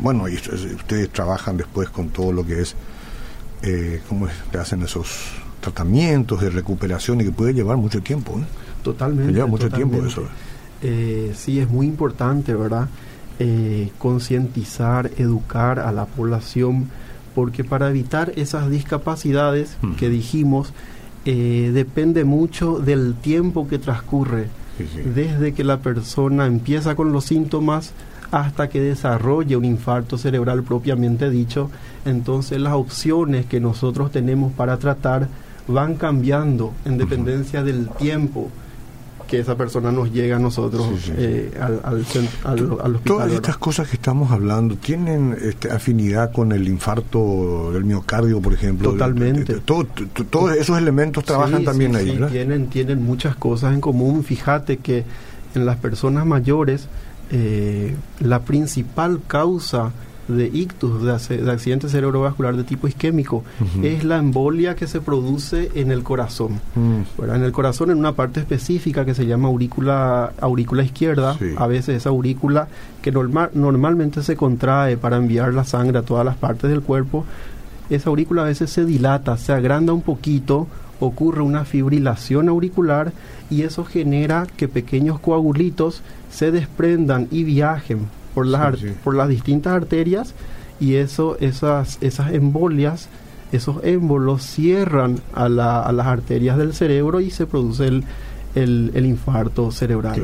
bueno, 0.00 0.28
y 0.28 0.34
ustedes 0.34 1.10
trabajan 1.10 1.56
después 1.56 1.88
con 1.90 2.10
todo 2.10 2.32
lo 2.32 2.46
que 2.46 2.60
es, 2.60 2.76
eh, 3.62 4.00
¿cómo 4.08 4.28
es? 4.28 4.34
Te 4.50 4.58
hacen 4.58 4.82
esos 4.82 5.32
tratamientos 5.60 6.40
de 6.40 6.50
recuperación 6.50 7.20
y 7.20 7.24
que 7.24 7.32
puede 7.32 7.54
llevar 7.54 7.76
mucho 7.76 8.00
tiempo. 8.02 8.38
¿eh? 8.38 8.44
Totalmente. 8.82 9.32
lleva 9.32 9.46
mucho 9.46 9.70
tiempo 9.70 10.04
eso. 10.04 10.24
Eh, 10.82 11.32
sí, 11.36 11.60
es 11.60 11.68
muy 11.68 11.86
importante, 11.86 12.54
¿verdad? 12.54 12.88
Eh, 13.44 13.90
concientizar, 13.98 15.10
educar 15.16 15.80
a 15.80 15.90
la 15.90 16.06
población, 16.06 16.88
porque 17.34 17.64
para 17.64 17.90
evitar 17.90 18.32
esas 18.36 18.70
discapacidades 18.70 19.78
que 19.98 20.08
dijimos, 20.08 20.72
eh, 21.24 21.72
depende 21.74 22.22
mucho 22.22 22.78
del 22.78 23.16
tiempo 23.16 23.66
que 23.66 23.80
transcurre, 23.80 24.46
desde 25.12 25.54
que 25.54 25.64
la 25.64 25.80
persona 25.80 26.46
empieza 26.46 26.94
con 26.94 27.10
los 27.10 27.24
síntomas 27.24 27.94
hasta 28.30 28.68
que 28.68 28.80
desarrolle 28.80 29.56
un 29.56 29.64
infarto 29.64 30.18
cerebral 30.18 30.62
propiamente 30.62 31.28
dicho, 31.28 31.68
entonces 32.04 32.60
las 32.60 32.74
opciones 32.74 33.46
que 33.46 33.58
nosotros 33.58 34.12
tenemos 34.12 34.52
para 34.52 34.76
tratar 34.76 35.26
van 35.66 35.96
cambiando 35.96 36.74
en 36.84 36.96
dependencia 36.96 37.64
del 37.64 37.88
tiempo 37.88 38.52
que 39.32 39.38
esa 39.38 39.56
persona 39.56 39.90
nos 39.90 40.12
llegue 40.12 40.34
a 40.34 40.38
nosotros 40.38 41.10
eh, 41.16 41.50
al, 41.58 41.80
al, 41.84 42.00
hospital. 42.02 43.00
Todas 43.02 43.32
estas 43.32 43.56
cosas 43.56 43.88
que 43.88 43.96
estamos 43.96 44.30
hablando 44.30 44.76
tienen 44.76 45.34
este, 45.40 45.72
afinidad 45.72 46.32
con 46.32 46.52
el 46.52 46.68
infarto 46.68 47.72
del 47.72 47.82
miocardio, 47.82 48.42
por 48.42 48.52
ejemplo. 48.52 48.90
Totalmente. 48.90 49.54
todos 49.60 50.54
esos 50.54 50.76
elementos 50.76 51.24
trabajan 51.24 51.64
también 51.64 51.96
ahí, 51.96 52.10
¿verdad? 52.10 52.28
Tienen, 52.28 52.66
tienen 52.66 53.02
muchas 53.02 53.34
cosas 53.34 53.72
en 53.72 53.80
común. 53.80 54.22
Fíjate 54.22 54.76
que 54.76 55.04
en 55.54 55.64
las 55.64 55.78
personas 55.78 56.26
mayores 56.26 56.88
eh, 57.30 57.96
la 58.20 58.40
principal 58.40 59.22
causa 59.26 59.92
de 60.28 60.46
ictus, 60.46 61.02
de, 61.02 61.50
accidente 61.50 61.88
cerebrovascular 61.88 62.56
de 62.56 62.64
tipo 62.64 62.86
isquémico, 62.86 63.44
es 63.82 64.04
la 64.04 64.18
embolia 64.18 64.76
que 64.76 64.86
se 64.86 65.00
produce 65.00 65.70
en 65.74 65.90
el 65.90 66.02
corazón. 66.02 66.60
Mm. 66.74 67.22
En 67.22 67.42
el 67.42 67.52
corazón, 67.52 67.90
en 67.90 67.98
una 67.98 68.12
parte 68.12 68.40
específica 68.40 69.04
que 69.04 69.14
se 69.14 69.26
llama 69.26 69.48
aurícula, 69.48 70.32
aurícula 70.40 70.82
izquierda, 70.82 71.36
a 71.56 71.66
veces 71.66 71.96
esa 71.96 72.10
aurícula 72.10 72.68
que 73.00 73.12
normal, 73.12 73.50
normalmente 73.54 74.22
se 74.22 74.36
contrae 74.36 74.96
para 74.96 75.16
enviar 75.16 75.52
la 75.54 75.64
sangre 75.64 75.98
a 75.98 76.02
todas 76.02 76.24
las 76.24 76.36
partes 76.36 76.70
del 76.70 76.82
cuerpo, 76.82 77.24
esa 77.90 78.10
aurícula 78.10 78.42
a 78.42 78.46
veces 78.46 78.70
se 78.70 78.84
dilata, 78.84 79.36
se 79.36 79.52
agranda 79.52 79.92
un 79.92 80.02
poquito, 80.02 80.68
ocurre 81.00 81.42
una 81.42 81.64
fibrilación 81.64 82.48
auricular 82.48 83.12
y 83.50 83.62
eso 83.62 83.84
genera 83.84 84.46
que 84.56 84.68
pequeños 84.68 85.18
coagulitos 85.18 86.02
se 86.30 86.52
desprendan 86.52 87.26
y 87.30 87.42
viajen 87.42 88.06
por 88.34 88.46
las, 88.46 88.78
por 89.04 89.14
las 89.14 89.28
distintas 89.28 89.74
arterias 89.74 90.34
y 90.80 90.96
eso, 90.96 91.36
esas, 91.40 91.98
esas 92.00 92.32
embolias, 92.32 93.08
esos 93.52 93.84
émbolos 93.84 94.42
cierran 94.42 95.20
a, 95.34 95.48
la, 95.48 95.82
a 95.82 95.92
las 95.92 96.06
arterias 96.06 96.56
del 96.58 96.74
cerebro 96.74 97.20
y 97.20 97.30
se 97.30 97.46
produce 97.46 97.86
el, 97.86 98.04
el, 98.54 99.06
infarto 99.06 99.70
cerebral. 99.70 100.20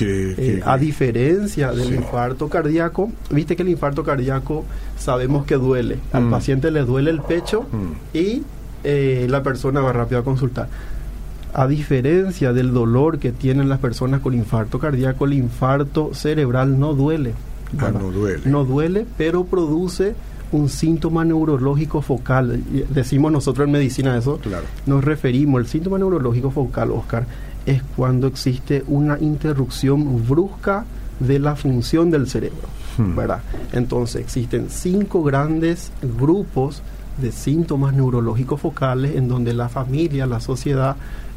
Eh, 0.00 0.60
a 0.64 0.78
diferencia 0.78 1.72
del 1.72 1.94
infarto 1.94 2.48
cardíaco, 2.48 3.10
viste 3.30 3.56
que 3.56 3.62
el 3.62 3.68
infarto 3.68 4.04
cardíaco 4.04 4.64
sabemos 4.98 5.44
que 5.44 5.56
duele. 5.56 5.98
Al 6.12 6.24
mm. 6.24 6.30
paciente 6.30 6.70
le 6.70 6.80
duele 6.80 7.10
el 7.10 7.20
pecho 7.20 7.62
mm. 7.62 8.16
y 8.16 8.42
eh, 8.84 9.26
la 9.28 9.42
persona 9.42 9.80
va 9.80 9.92
rápido 9.92 10.20
a 10.20 10.24
consultar. 10.24 10.68
A 11.58 11.66
diferencia 11.66 12.52
del 12.52 12.74
dolor 12.74 13.18
que 13.18 13.32
tienen 13.32 13.70
las 13.70 13.78
personas 13.78 14.20
con 14.20 14.34
infarto 14.34 14.78
cardíaco, 14.78 15.24
el 15.24 15.32
infarto 15.32 16.12
cerebral 16.12 16.78
no 16.78 16.92
duele. 16.92 17.32
Ah, 17.78 17.90
no 17.90 18.10
duele. 18.10 18.42
No 18.44 18.66
duele, 18.66 19.06
pero 19.16 19.44
produce 19.44 20.14
un 20.52 20.68
síntoma 20.68 21.24
neurológico 21.24 22.02
focal. 22.02 22.62
Decimos 22.90 23.32
nosotros 23.32 23.64
en 23.64 23.72
medicina 23.72 24.18
eso. 24.18 24.36
Claro. 24.36 24.66
Nos 24.84 25.02
referimos, 25.02 25.62
el 25.62 25.66
síntoma 25.66 25.96
neurológico 25.96 26.50
focal, 26.50 26.90
Oscar, 26.90 27.26
es 27.64 27.82
cuando 27.96 28.26
existe 28.26 28.84
una 28.86 29.18
interrupción 29.18 30.28
brusca 30.28 30.84
de 31.20 31.38
la 31.38 31.56
función 31.56 32.10
del 32.10 32.28
cerebro. 32.28 32.68
Hmm. 32.98 33.16
¿verdad? 33.16 33.40
Entonces 33.72 34.20
existen 34.20 34.66
cinco 34.68 35.22
grandes 35.22 35.90
grupos 36.18 36.82
de 37.16 37.32
síntomas 37.32 37.94
neurológicos 37.94 38.60
focales 38.60 39.16
en 39.16 39.26
donde 39.28 39.54
la 39.54 39.70
familia, 39.70 40.26
la 40.26 40.40
sociedad 40.40 40.96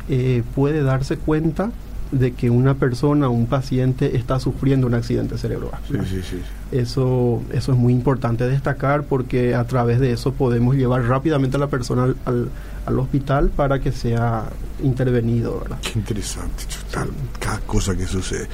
eh, 0.10 0.44
puede 0.56 0.84
darse 0.84 1.18
cuenta 1.18 1.72
de 2.12 2.34
que 2.34 2.50
una 2.50 2.74
persona, 2.74 3.30
un 3.30 3.46
paciente 3.46 4.18
está 4.18 4.40
sufriendo 4.40 4.88
un 4.88 4.96
accidente 4.96 5.38
cerebrovascular. 5.38 6.06
Sí, 6.08 6.22
sí, 6.22 6.28
sí. 6.32 6.42
Eso, 6.72 7.44
eso 7.52 7.72
es 7.72 7.78
muy 7.78 7.94
importante 7.94 8.48
destacar 8.48 9.04
porque 9.04 9.54
a 9.54 9.66
través 9.66 10.00
de 10.00 10.12
eso 10.12 10.34
podemos 10.34 10.76
llevar 10.76 11.04
rápidamente 11.04 11.58
a 11.58 11.60
la 11.60 11.68
persona 11.68 12.16
al, 12.26 12.50
al, 12.86 13.00
hospital 13.00 13.50
para 13.50 13.80
que 13.80 13.92
sea 13.92 14.46
intervenido. 14.84 15.60
¿verdad? 15.60 15.78
Qué 15.82 16.00
interesante, 16.00 16.64
cada 17.40 17.60
cosa 17.60 17.96
que 17.96 18.06
sucede. 18.08 18.48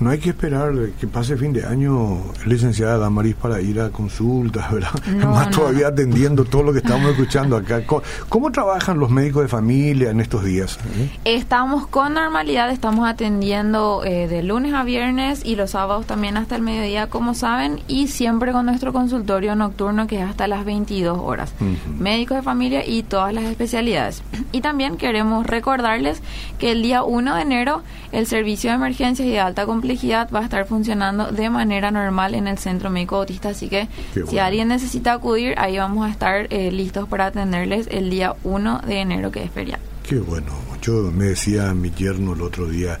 No 0.00 0.08
hay 0.08 0.18
que 0.18 0.30
esperar 0.30 0.72
que 0.98 1.06
pase 1.06 1.36
fin 1.36 1.52
de 1.52 1.66
año, 1.66 2.22
licenciada 2.46 2.96
Damaris, 2.96 3.34
para 3.34 3.60
ir 3.60 3.80
a 3.80 3.90
consultas, 3.90 4.72
¿verdad? 4.72 4.90
Más 5.26 5.50
todavía 5.50 5.88
atendiendo 5.88 6.46
todo 6.46 6.62
lo 6.62 6.72
que 6.72 6.78
estamos 6.78 7.10
escuchando 7.10 7.54
acá. 7.54 7.82
¿Cómo, 8.28 8.50
trabajan 8.50 8.98
los 8.98 9.10
médicos 9.10 9.42
de 9.42 9.48
familia 9.48 10.10
en 10.10 10.20
estos 10.20 10.42
días? 10.42 10.78
¿Eh? 10.96 11.10
Estamos 11.26 11.86
con 11.86 12.14
normalidad, 12.14 12.70
estamos 12.70 13.06
atendiendo 13.06 14.02
eh, 14.04 14.26
de 14.26 14.42
lunes 14.42 14.72
a 14.72 14.84
viernes 14.84 15.44
y 15.44 15.54
los 15.54 15.72
sábados 15.72 16.06
también 16.06 16.38
hasta 16.38 16.56
el 16.56 16.62
mediodía, 16.62 17.08
como 17.08 17.34
saben, 17.34 17.80
y 17.86 18.08
siempre 18.08 18.52
con 18.52 18.64
nuestro 18.64 18.94
consultorio 18.94 19.54
nocturno 19.54 20.06
que 20.06 20.22
es 20.22 20.28
hasta 20.28 20.48
las 20.48 20.64
22 20.64 21.18
horas. 21.18 21.52
Médicos 21.98 22.38
de 22.38 22.42
familia 22.42 22.86
y 22.86 23.02
todas 23.02 23.34
las 23.34 23.44
especialidades. 23.44 24.22
Y 24.50 24.62
también 24.62 24.96
queremos 24.96 25.46
recordarles 25.46 26.22
que 26.58 26.72
el 26.72 26.82
día 26.82 27.02
1 27.02 27.36
de 27.36 27.42
enero 27.42 27.82
el 28.12 28.26
servicio 28.26 28.70
de 28.70 28.76
emergencias 28.76 29.28
y 29.28 29.30
de 29.30 29.40
alta 29.40 29.66
complejidad 29.90 30.30
va 30.32 30.40
a 30.40 30.44
estar 30.44 30.66
funcionando 30.66 31.32
de 31.32 31.50
manera 31.50 31.90
normal 31.90 32.36
en 32.36 32.46
el 32.46 32.58
Centro 32.58 32.90
Médico 32.90 33.16
Autista, 33.16 33.48
así 33.48 33.68
que 33.68 33.88
si 34.28 34.38
alguien 34.38 34.68
necesita 34.68 35.12
acudir, 35.14 35.54
ahí 35.58 35.78
vamos 35.78 36.06
a 36.06 36.12
estar 36.12 36.46
eh, 36.50 36.70
listos 36.70 37.08
para 37.08 37.26
atenderles 37.26 37.88
el 37.90 38.08
día 38.08 38.36
1 38.44 38.82
de 38.86 39.00
enero, 39.00 39.32
que 39.32 39.42
es 39.42 39.50
feriado. 39.50 39.82
Qué 40.08 40.18
bueno. 40.18 40.52
Yo 40.80 41.10
me 41.10 41.26
decía 41.26 41.70
a 41.70 41.74
mi 41.74 41.90
yerno 41.90 42.34
el 42.34 42.42
otro 42.42 42.68
día, 42.68 43.00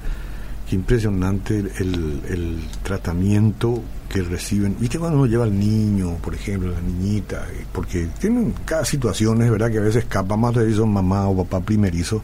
qué 0.68 0.74
impresionante 0.74 1.58
el, 1.58 2.20
el 2.28 2.58
tratamiento 2.82 3.82
que 4.08 4.22
reciben. 4.22 4.76
¿Viste 4.80 4.98
cuando 4.98 5.18
uno 5.18 5.26
lleva 5.26 5.44
al 5.44 5.56
niño, 5.56 6.16
por 6.16 6.34
ejemplo, 6.34 6.72
la 6.72 6.80
niñita? 6.80 7.46
Porque 7.72 8.08
tienen 8.18 8.52
cada 8.64 8.84
situación, 8.84 9.40
es 9.42 9.50
verdad 9.50 9.70
que 9.70 9.78
a 9.78 9.82
veces 9.82 10.02
escapa 10.02 10.36
más 10.36 10.54
de 10.54 10.68
eso 10.68 10.84
mamá 10.86 11.28
o 11.28 11.36
papá 11.36 11.64
primerizo 11.64 12.22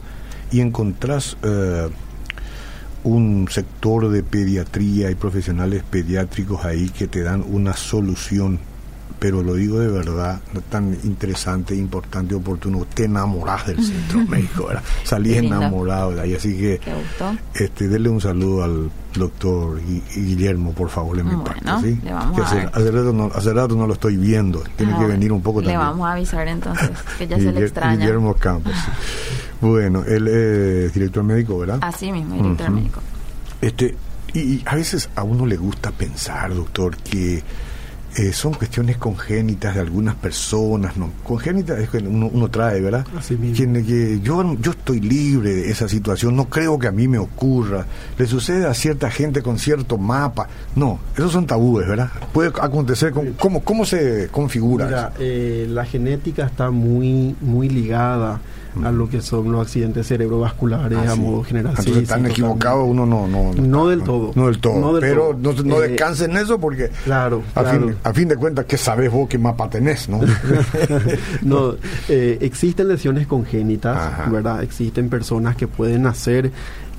y 0.51 0.59
encontrás 0.59 1.37
eh, 1.41 1.89
un 3.07 3.47
sector 3.49 4.09
de 4.09 4.23
pediatría 4.23 5.09
y 5.09 5.15
profesionales 5.15 5.83
pediátricos 5.89 6.65
ahí 6.65 6.89
que 6.89 7.07
te 7.07 7.21
dan 7.21 7.43
una 7.47 7.73
solución 7.73 8.59
pero 9.19 9.41
lo 9.41 9.55
digo 9.55 9.79
de 9.79 9.87
verdad, 9.87 10.39
tan 10.69 10.95
interesante, 11.03 11.75
importante, 11.75 12.35
oportuno, 12.35 12.85
te 12.93 13.05
enamorás 13.05 13.65
del 13.67 13.83
centro 13.83 14.19
médico, 14.27 14.67
¿verdad? 14.67 14.83
Salís 15.03 15.37
enamorado 15.37 16.11
de 16.11 16.21
ahí, 16.21 16.35
así 16.35 16.55
que 16.57 16.79
este, 17.55 17.87
denle 17.87 18.09
un 18.09 18.21
saludo 18.21 18.63
al 18.63 18.91
doctor 19.15 19.81
Guillermo, 20.13 20.73
por 20.73 20.89
favor, 20.89 21.17
en 21.19 21.29
mi 21.29 21.43
parte, 21.43 21.65
¿sí? 21.81 21.99
hace, 22.73 23.51
rato 23.53 23.75
no, 23.75 23.87
lo 23.87 23.93
estoy 23.93 24.17
viendo, 24.17 24.63
tiene 24.75 24.95
que 24.97 25.05
venir 25.05 25.31
un 25.31 25.41
poco 25.41 25.61
también. 25.61 25.79
Le 25.79 25.85
vamos 25.85 26.07
a 26.07 26.11
avisar 26.11 26.47
entonces, 26.47 26.91
que 27.17 27.27
ya 27.27 27.37
se 27.37 27.51
le 27.51 27.61
extraña. 27.61 27.97
Guillermo 27.97 28.35
Campos. 28.35 28.73
Bueno, 29.61 30.03
él 30.03 30.27
es 30.27 30.93
director 30.93 31.23
médico, 31.23 31.59
¿verdad? 31.59 31.79
Así 31.81 32.11
mismo, 32.11 32.35
director 32.35 32.69
médico. 32.69 33.01
Este, 33.61 33.95
y, 34.33 34.61
a 34.65 34.75
veces 34.75 35.09
a 35.15 35.23
uno 35.23 35.45
le 35.45 35.57
gusta 35.57 35.91
pensar, 35.91 36.53
doctor, 36.53 36.95
que 36.97 37.41
eh, 38.15 38.33
son 38.33 38.53
cuestiones 38.53 38.97
congénitas 38.97 39.75
de 39.75 39.81
algunas 39.81 40.15
personas, 40.15 40.97
¿no? 40.97 41.11
Congénitas 41.23 41.79
es 41.79 41.89
que 41.89 41.97
uno, 41.97 42.49
trae, 42.49 42.81
¿verdad? 42.81 43.05
Así 43.17 43.35
mismo. 43.35 43.73
Que, 43.85 44.19
yo, 44.21 44.55
yo 44.59 44.71
estoy 44.71 44.99
libre 44.99 45.53
de 45.53 45.71
esa 45.71 45.87
situación, 45.87 46.35
no 46.35 46.45
creo 46.45 46.79
que 46.79 46.87
a 46.87 46.91
mí 46.91 47.07
me 47.07 47.17
ocurra. 47.17 47.85
Le 48.17 48.25
sucede 48.25 48.65
a 48.65 48.73
cierta 48.73 49.09
gente 49.11 49.41
con 49.41 49.59
cierto 49.59 49.97
mapa. 49.97 50.47
No, 50.75 50.99
esos 51.15 51.31
son 51.31 51.45
tabúes, 51.45 51.87
¿verdad? 51.87 52.09
Puede 52.33 52.49
acontecer, 52.49 53.11
con, 53.11 53.33
¿cómo, 53.33 53.63
¿cómo 53.63 53.85
se 53.85 54.29
configura? 54.29 54.85
Mira, 54.85 55.13
eh, 55.19 55.67
la 55.69 55.85
genética 55.85 56.45
está 56.45 56.71
muy, 56.71 57.35
muy 57.41 57.69
ligada 57.69 58.39
a 58.83 58.91
lo 58.91 59.09
que 59.09 59.21
son 59.21 59.51
los 59.51 59.61
accidentes 59.61 60.07
cerebrovasculares 60.07 60.97
ah, 60.97 61.11
a 61.11 61.15
modo 61.15 61.43
general. 61.43 61.73
Entonces 61.77 62.03
están 62.03 62.25
equivocados, 62.25 62.87
uno 62.87 63.05
no, 63.05 63.27
no, 63.27 63.53
no, 63.53 63.87
del 63.87 64.03
todo. 64.03 64.31
No 64.35 64.47
del 64.47 64.59
todo. 64.59 64.99
pero 64.99 65.37
no, 65.39 65.53
no 65.53 65.81
eh, 65.81 65.89
descansen 65.89 66.31
en 66.31 66.37
eso 66.37 66.59
porque 66.59 66.89
claro, 67.05 67.43
a, 67.55 67.63
Fin, 67.63 67.95
a 68.03 68.13
fin 68.13 68.27
de 68.27 68.35
cuentas, 68.35 68.65
¿qué 68.65 68.77
sabes 68.77 69.11
vos 69.11 69.27
qué 69.27 69.37
mapa 69.37 69.69
tenés? 69.69 70.09
No, 70.09 70.19
no 71.41 71.75
eh, 72.09 72.37
existen 72.41 72.87
lesiones 72.87 73.27
congénitas, 73.27 74.31
¿verdad? 74.31 74.63
Existen 74.63 75.09
personas 75.09 75.55
que 75.55 75.67
pueden 75.67 76.03
nacer, 76.03 76.51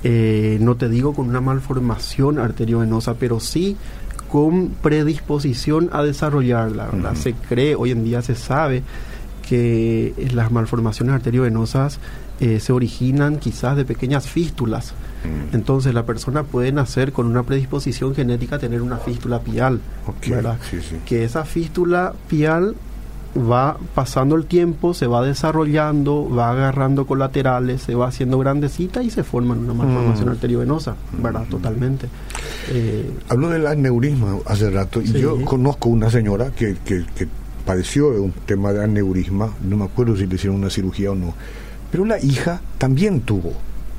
eh, 0.04 0.58
no 0.61 0.76
te 0.76 0.88
digo 0.88 1.14
con 1.14 1.28
una 1.28 1.40
malformación 1.40 2.38
arteriovenosa, 2.38 3.14
pero 3.14 3.40
sí 3.40 3.76
con 4.30 4.68
predisposición 4.82 5.88
a 5.92 6.02
desarrollarla, 6.02 6.88
¿verdad? 6.92 7.14
Se 7.14 7.32
cree, 7.32 7.75
hoy 7.75 7.90
en 7.90 8.04
día 8.04 8.23
se 8.23 8.35
sabe 8.35 8.82
que 9.48 10.12
las 10.34 10.50
malformaciones 10.50 11.14
arteriovenosas 11.14 12.00
eh, 12.40 12.60
se 12.60 12.72
originan 12.72 13.38
quizás 13.38 13.76
de 13.76 13.84
pequeñas 13.84 14.28
fístulas. 14.28 14.92
Mm. 15.24 15.54
Entonces 15.56 15.94
la 15.94 16.04
persona 16.04 16.42
puede 16.42 16.70
nacer 16.70 17.12
con 17.12 17.26
una 17.26 17.42
predisposición 17.42 18.14
genética 18.14 18.56
a 18.56 18.58
tener 18.58 18.82
una 18.82 18.98
fístula 18.98 19.40
pial, 19.40 19.80
¿verdad? 20.28 20.58
Que 21.06 21.24
esa 21.24 21.44
fístula 21.44 22.12
pial 22.28 22.76
va 23.36 23.78
pasando 23.94 24.36
el 24.36 24.44
tiempo, 24.46 24.94
se 24.94 25.06
va 25.06 25.24
desarrollando, 25.24 26.28
va 26.28 26.50
agarrando 26.50 27.06
colaterales, 27.06 27.82
se 27.82 27.94
va 27.94 28.08
haciendo 28.08 28.38
grandecita 28.38 29.02
y 29.02 29.10
se 29.10 29.24
forma 29.24 29.54
una 29.54 29.72
malformación 29.72 30.28
mm. 30.28 30.32
arteriovenosa, 30.32 30.94
¿verdad? 31.22 31.46
Mm. 31.46 31.50
Totalmente. 31.50 32.08
Eh, 32.70 33.10
Habló 33.28 33.48
del 33.48 33.66
aneurisma 33.66 34.36
hace 34.46 34.70
rato 34.70 35.00
y 35.00 35.12
yo 35.12 35.42
conozco 35.44 35.88
una 35.88 36.10
señora 36.10 36.50
que, 36.50 36.76
que, 36.84 37.04
que 37.16 37.28
padeció 37.68 38.12
de 38.12 38.18
un 38.18 38.32
tema 38.32 38.72
de 38.72 38.82
aneurisma, 38.82 39.52
no 39.62 39.76
me 39.76 39.84
acuerdo 39.84 40.16
si 40.16 40.26
le 40.26 40.37
hicieron 40.37 40.56
una 40.58 40.70
cirugía 40.70 41.10
o 41.10 41.14
no, 41.14 41.34
pero 41.92 42.06
la 42.06 42.18
hija 42.18 42.62
también 42.78 43.20
tuvo. 43.20 43.52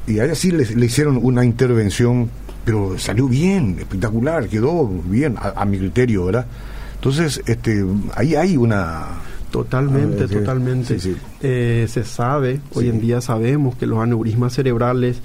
y 0.08 0.18
a 0.18 0.26
ella 0.26 0.34
sí 0.34 0.50
le, 0.50 0.64
hicieron 0.84 1.20
una 1.22 1.46
intervención, 1.46 2.32
pero 2.66 2.98
salió 2.98 3.28
bien, 3.28 3.76
espectacular, 3.78 4.50
quedó 4.50 4.88
bien, 4.88 5.36
a, 5.38 5.64
mi 5.66 5.78
criterio, 5.78 6.26
¿verdad? 6.26 6.48
Entonces, 6.96 7.44
este, 7.46 7.86
ahí 8.16 8.34
hay 8.34 8.58
una... 8.58 9.06
Totalmente, 9.52 10.28
totalmente. 10.28 10.98
Eh, 11.42 11.86
se 11.88 12.04
sabe, 12.04 12.62
hoy 12.74 12.90
en 12.90 13.00
día 13.00 13.22
sabemos 13.22 13.76
que 13.76 13.86
los 13.86 14.00
aneurismas 14.00 14.54
cerebrales 14.54 15.22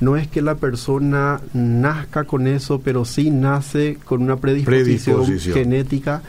no 0.00 0.16
es 0.16 0.28
que 0.28 0.42
la 0.42 0.56
persona 0.56 1.40
nazca 1.54 2.24
con 2.24 2.46
eso, 2.46 2.80
pero 2.80 3.04
sí 3.04 3.30
nace 3.30 3.98
con 4.04 4.22
una 4.22 4.36
predisposición, 4.36 5.38
genética 5.38 6.22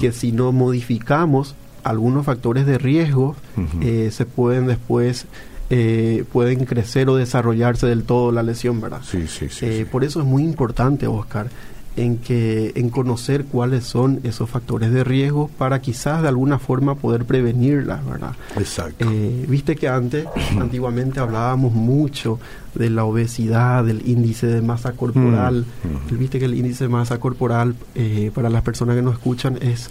que 0.00 0.12
si 0.12 0.32
no 0.32 0.52
modificamos 0.52 1.54
algunos 1.82 2.24
factores 2.24 2.66
de 2.66 2.78
riesgo, 2.78 3.36
eh, 3.80 4.10
se 4.12 4.26
pueden 4.26 4.66
después 4.66 5.26
eh, 5.70 6.24
pueden 6.30 6.66
crecer 6.66 7.08
o 7.08 7.16
desarrollarse 7.16 7.86
del 7.86 8.04
todo 8.04 8.30
la 8.32 8.42
lesión, 8.42 8.80
¿verdad? 8.80 9.00
Sí, 9.02 9.26
sí, 9.26 9.48
sí, 9.48 9.64
eh, 9.66 9.86
Por 9.90 10.04
eso 10.04 10.20
es 10.20 10.26
muy 10.26 10.42
importante, 10.42 11.06
Oscar, 11.06 11.48
en 11.96 12.18
que 12.18 12.72
en 12.74 12.90
conocer 12.90 13.44
cuáles 13.44 13.84
son 13.84 14.20
esos 14.24 14.50
factores 14.50 14.92
de 14.92 15.04
riesgo 15.04 15.48
para 15.58 15.80
quizás 15.80 16.22
de 16.22 16.28
alguna 16.28 16.58
forma 16.58 16.96
poder 16.96 17.24
prevenirlas, 17.24 18.04
¿verdad? 18.04 18.34
Exacto. 18.56 19.06
Eh, 19.10 19.46
viste 19.48 19.76
que 19.76 19.88
antes, 19.88 20.26
antiguamente 20.60 21.20
hablábamos 21.20 21.72
mucho 21.72 22.38
de 22.74 22.90
la 22.90 23.04
obesidad, 23.04 23.84
del 23.84 24.08
índice 24.08 24.46
de 24.46 24.60
masa 24.60 24.92
corporal. 24.92 25.64
Mm, 25.84 26.18
viste 26.18 26.38
que 26.38 26.46
el 26.46 26.54
índice 26.54 26.84
de 26.84 26.88
masa 26.88 27.18
corporal 27.20 27.76
eh, 27.94 28.32
para 28.34 28.50
las 28.50 28.62
personas 28.62 28.96
que 28.96 29.02
nos 29.02 29.14
escuchan 29.14 29.58
es 29.62 29.90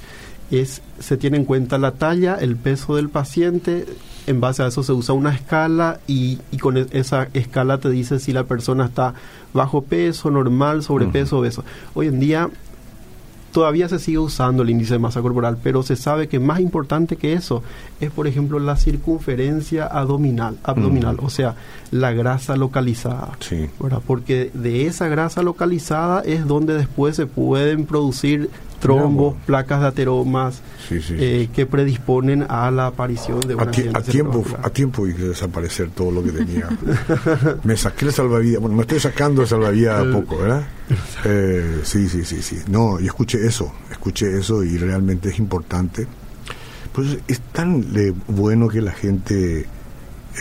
es 0.51 0.81
se 0.99 1.17
tiene 1.17 1.37
en 1.37 1.45
cuenta 1.45 1.77
la 1.77 1.91
talla, 1.91 2.35
el 2.35 2.55
peso 2.55 2.95
del 2.95 3.09
paciente, 3.09 3.85
en 4.27 4.39
base 4.39 4.63
a 4.63 4.67
eso 4.67 4.83
se 4.83 4.93
usa 4.93 5.13
una 5.15 5.33
escala 5.33 5.99
y, 6.07 6.39
y 6.51 6.57
con 6.57 6.77
e, 6.77 6.87
esa 6.91 7.27
escala 7.33 7.79
te 7.79 7.89
dice 7.89 8.19
si 8.19 8.31
la 8.33 8.45
persona 8.45 8.85
está 8.85 9.13
bajo 9.53 9.81
peso, 9.81 10.31
normal, 10.31 10.83
sobrepeso, 10.83 11.39
obeso. 11.39 11.63
Hoy 11.93 12.07
en 12.07 12.19
día 12.19 12.49
todavía 13.53 13.87
se 13.87 13.99
sigue 13.99 14.17
usando 14.17 14.63
el 14.63 14.69
índice 14.71 14.93
de 14.93 14.99
masa 14.99 15.21
corporal, 15.21 15.57
pero 15.63 15.83
se 15.83 15.95
sabe 15.95 16.27
que 16.27 16.39
más 16.39 16.59
importante 16.59 17.15
que 17.15 17.33
eso 17.33 17.63
es, 18.01 18.11
por 18.11 18.27
ejemplo, 18.27 18.59
la 18.59 18.75
circunferencia 18.75 19.85
abdominal, 19.85 20.57
abdominal 20.63 21.17
o 21.21 21.29
sea, 21.29 21.55
la 21.91 22.11
grasa 22.11 22.57
localizada. 22.57 23.37
Sí. 23.39 23.69
Porque 24.07 24.49
de 24.53 24.87
esa 24.87 25.07
grasa 25.07 25.43
localizada 25.43 26.21
es 26.21 26.45
donde 26.47 26.73
después 26.73 27.15
se 27.15 27.27
pueden 27.27 27.85
producir 27.85 28.49
trombos, 28.83 29.35
placas 29.45 29.81
de 29.81 29.87
ateromas 29.87 30.61
eh, 30.91 31.49
que 31.53 31.65
predisponen 31.65 32.45
a 32.49 32.69
la 32.69 32.87
aparición 32.87 33.39
de 33.39 33.55
una 33.55 33.63
a, 33.63 33.97
a 33.97 34.01
tiempo 34.01 34.43
A 34.61 34.69
tiempo 34.69 35.05
de 35.05 35.13
desaparecer 35.29 35.89
todo 35.89 36.11
lo 36.11 36.23
que 36.23 36.31
tenía. 36.31 36.69
me 37.63 37.77
saqué 37.77 38.05
el 38.05 38.11
salvavidas, 38.11 38.61
bueno, 38.61 38.75
me 38.75 38.81
estoy 38.81 38.99
sacando 38.99 39.41
el 39.41 39.47
salvavidas 39.47 40.05
a 40.05 40.11
poco, 40.11 40.37
¿verdad? 40.37 40.67
Eh, 41.25 41.79
sí, 41.83 42.09
sí, 42.09 42.25
sí, 42.25 42.41
sí. 42.41 42.57
No, 42.67 42.99
y 42.99 43.05
escuché 43.05 43.47
eso, 43.47 43.73
escuché 43.89 44.37
eso 44.37 44.63
y 44.63 44.77
realmente 44.77 45.29
es 45.29 45.39
importante. 45.39 46.05
Pues 46.91 47.17
es 47.27 47.39
tan 47.39 47.85
bueno 48.27 48.67
que 48.67 48.81
la 48.81 48.91
gente 48.91 49.65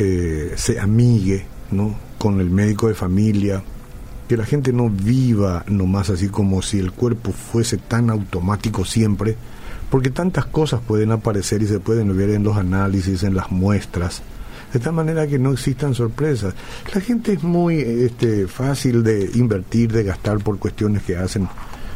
eh, 0.01 0.53
se 0.57 0.81
amigue, 0.81 1.47
¿no? 1.71 1.95
Con 2.19 2.41
el 2.41 2.51
médico 2.51 2.89
de 2.89 2.95
familia, 2.95 3.63
que 4.33 4.39
la 4.39 4.47
gente 4.47 4.73
no 4.73 4.89
viva 4.89 5.63
nomás 5.69 6.09
así 6.09 6.29
como 6.31 6.63
si 6.63 6.79
el 6.79 6.91
cuerpo 6.91 7.33
fuese 7.33 7.77
tan 7.77 8.09
automático 8.09 8.83
siempre, 8.83 9.37
porque 9.91 10.09
tantas 10.09 10.47
cosas 10.47 10.81
pueden 10.81 11.13
aparecer 11.13 11.61
y 11.61 11.67
se 11.67 11.81
pueden 11.81 12.17
ver 12.17 12.31
en 12.31 12.43
los 12.43 12.57
análisis, 12.57 13.25
en 13.25 13.35
las 13.35 13.51
muestras, 13.51 14.23
de 14.73 14.79
tal 14.81 14.95
manera 14.95 15.27
que 15.27 15.39
no 15.39 15.53
existan 15.53 15.95
sorpresas. 15.95 16.55
La 16.95 17.03
gente 17.03 17.35
es 17.35 17.43
muy 17.43 17.81
este, 17.81 18.49
fácil 18.49 19.05
de 19.05 19.29
invertir, 19.35 19.93
de 19.93 20.03
gastar 20.03 20.39
por 20.39 20.59
cuestiones 20.59 21.03
que 21.03 21.19
hacen 21.19 21.47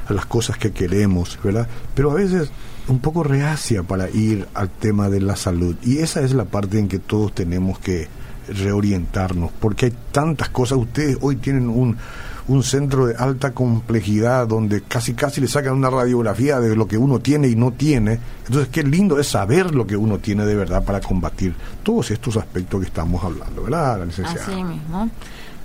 a 0.06 0.12
las 0.12 0.26
cosas 0.26 0.58
que 0.58 0.72
queremos, 0.72 1.38
¿verdad? 1.42 1.66
Pero 1.94 2.10
a 2.10 2.14
veces 2.16 2.50
un 2.86 2.98
poco 2.98 3.22
reacia 3.22 3.82
para 3.82 4.10
ir 4.10 4.46
al 4.52 4.68
tema 4.68 5.08
de 5.08 5.22
la 5.22 5.36
salud. 5.36 5.74
Y 5.82 6.00
esa 6.00 6.20
es 6.20 6.34
la 6.34 6.44
parte 6.44 6.78
en 6.78 6.88
que 6.88 6.98
todos 6.98 7.34
tenemos 7.34 7.78
que 7.78 8.08
reorientarnos, 8.46 9.52
porque 9.58 9.86
hay 9.86 9.94
tantas 10.12 10.50
cosas. 10.50 10.76
Ustedes 10.76 11.16
hoy 11.22 11.36
tienen 11.36 11.70
un, 11.70 11.96
un 12.48 12.62
centro 12.62 13.06
de 13.06 13.16
alta 13.16 13.52
complejidad 13.52 14.46
donde 14.46 14.82
casi 14.82 15.14
casi 15.14 15.40
le 15.40 15.48
sacan 15.48 15.74
una 15.74 15.90
radiografía 15.90 16.60
de 16.60 16.76
lo 16.76 16.86
que 16.86 16.96
uno 16.96 17.18
tiene 17.18 17.48
y 17.48 17.56
no 17.56 17.72
tiene. 17.72 18.20
Entonces, 18.46 18.68
qué 18.70 18.82
lindo 18.82 19.18
es 19.18 19.28
saber 19.28 19.74
lo 19.74 19.86
que 19.86 19.96
uno 19.96 20.18
tiene 20.18 20.44
de 20.44 20.54
verdad 20.54 20.84
para 20.84 21.00
combatir 21.00 21.54
todos 21.82 22.10
estos 22.10 22.36
aspectos 22.36 22.80
que 22.80 22.86
estamos 22.86 23.22
hablando, 23.24 23.64
¿verdad, 23.64 24.06
licenciada? 24.06 24.44
Así. 24.44 25.10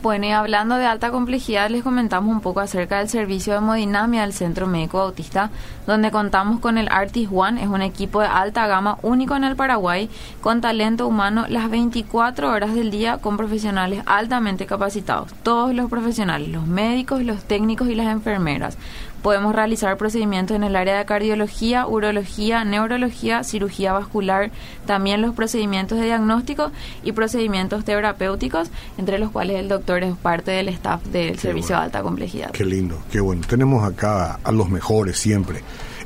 Bueno, 0.02 0.26
y 0.26 0.32
hablando 0.32 0.78
de 0.78 0.88
alta 0.88 1.12
complejidad, 1.12 1.70
les 1.70 1.84
comentamos 1.84 2.34
un 2.34 2.42
poco 2.42 2.60
acerca 2.60 2.98
del 2.98 3.08
servicio 3.08 3.54
de 3.54 3.60
hemodinamia 3.60 4.22
del 4.22 4.34
Centro 4.34 4.66
Médico 4.66 5.00
Autista, 5.00 5.52
donde 5.86 6.10
contamos 6.10 6.60
con 6.60 6.80
el 6.80 6.88
Artis 6.90 7.30
One, 7.32 7.62
es 7.62 7.68
un 7.68 7.84
equipo 7.84 8.20
de 8.20 8.26
alta 8.26 8.66
gama 8.66 8.98
único 9.04 9.36
en 9.36 9.44
el 9.44 9.56
Paraguay, 9.56 10.10
con 10.42 10.60
talento 10.60 11.06
humano 11.06 11.46
las 11.50 11.70
24 11.70 12.50
horas 12.50 12.74
del 12.74 12.90
día, 12.90 13.20
con 13.20 13.38
profesionales 13.38 14.02
altamente 14.08 14.66
capacitados. 14.66 15.36
Todos 15.44 15.76
los 15.76 15.88
profesionales, 15.88 16.50
los 16.50 16.66
médicos, 16.66 17.22
los 17.22 17.44
técnicos 17.44 17.88
y 17.88 17.94
las 17.94 18.08
enfermeras 18.08 18.80
Podemos 19.22 19.54
realizar 19.54 19.98
procedimientos 19.98 20.56
en 20.56 20.64
el 20.64 20.76
área 20.76 20.98
de 20.98 21.06
cardiología, 21.06 21.86
urología, 21.86 22.64
neurología, 22.64 23.44
cirugía 23.44 23.94
vascular, 23.94 24.52
también 24.86 25.22
los 25.22 25.36
procedimientos 25.36 26.00
de 26.00 26.06
diagnóstico 26.06 26.72
y 27.04 27.12
procedimientos 27.12 27.86
terapéuticos, 27.86 28.70
entre 28.98 29.20
los 29.20 29.32
cuales 29.32 29.60
el 29.60 29.68
doctor 29.68 30.04
es 30.04 30.16
parte 30.16 30.52
del 30.52 30.70
staff 30.70 31.04
del 31.06 31.38
servicio 31.38 31.76
de 31.76 31.84
alta 31.84 32.02
complejidad. 32.02 32.52
Qué 32.52 32.66
lindo, 32.66 32.98
qué 33.12 33.20
bueno. 33.20 33.44
Tenemos 33.48 33.84
acá 33.84 34.40
a 34.44 34.52
los 34.52 34.70
mejores 34.70 35.18
siempre. 35.18 35.62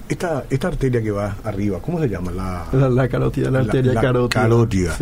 Esta, 0.07 0.43
esta 0.49 0.67
arteria 0.67 1.01
que 1.01 1.11
va 1.11 1.37
arriba, 1.43 1.79
¿cómo 1.81 1.99
se 1.99 2.07
llama? 2.07 2.31
La, 2.31 2.89
la, 2.89 3.07
carótida, 3.07 3.49
la 3.49 3.59
arteria 3.59 3.93
la, 3.93 4.01
carótida. 4.01 4.41
carótida. 4.41 4.97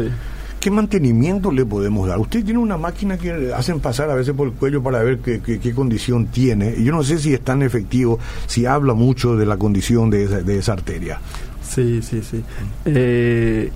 ¿Qué 0.64 0.72
mantenimiento 0.72 1.52
le 1.52 1.66
podemos 1.66 2.08
dar? 2.08 2.18
Usted 2.20 2.42
tiene 2.46 2.58
una 2.58 2.78
máquina 2.78 3.18
que 3.18 3.52
hacen 3.54 3.82
pasar 3.82 4.10
a 4.10 4.16
veces 4.16 4.34
por 4.34 4.48
el 4.48 4.54
cuello 4.54 4.82
para 4.82 5.04
ver 5.04 5.18
qué, 5.20 5.42
qué, 5.42 5.74
condición 5.74 6.28
tiene. 6.28 6.82
Yo 6.82 6.94
no 6.94 7.04
sé 7.04 7.20
si 7.20 7.34
es 7.34 7.42
tan 7.42 7.64
efectivo, 7.64 8.18
si 8.48 8.66
habla 8.66 8.94
mucho 8.94 9.36
de 9.36 9.46
la 9.46 9.58
condición 9.58 10.10
de 10.10 10.24
esa, 10.24 10.40
de 10.40 10.58
esa 10.58 10.72
arteria. 10.72 11.20
Sí, 11.62 12.02
sí, 12.02 12.22
sí. 12.24 12.46
Eh, 12.86 13.72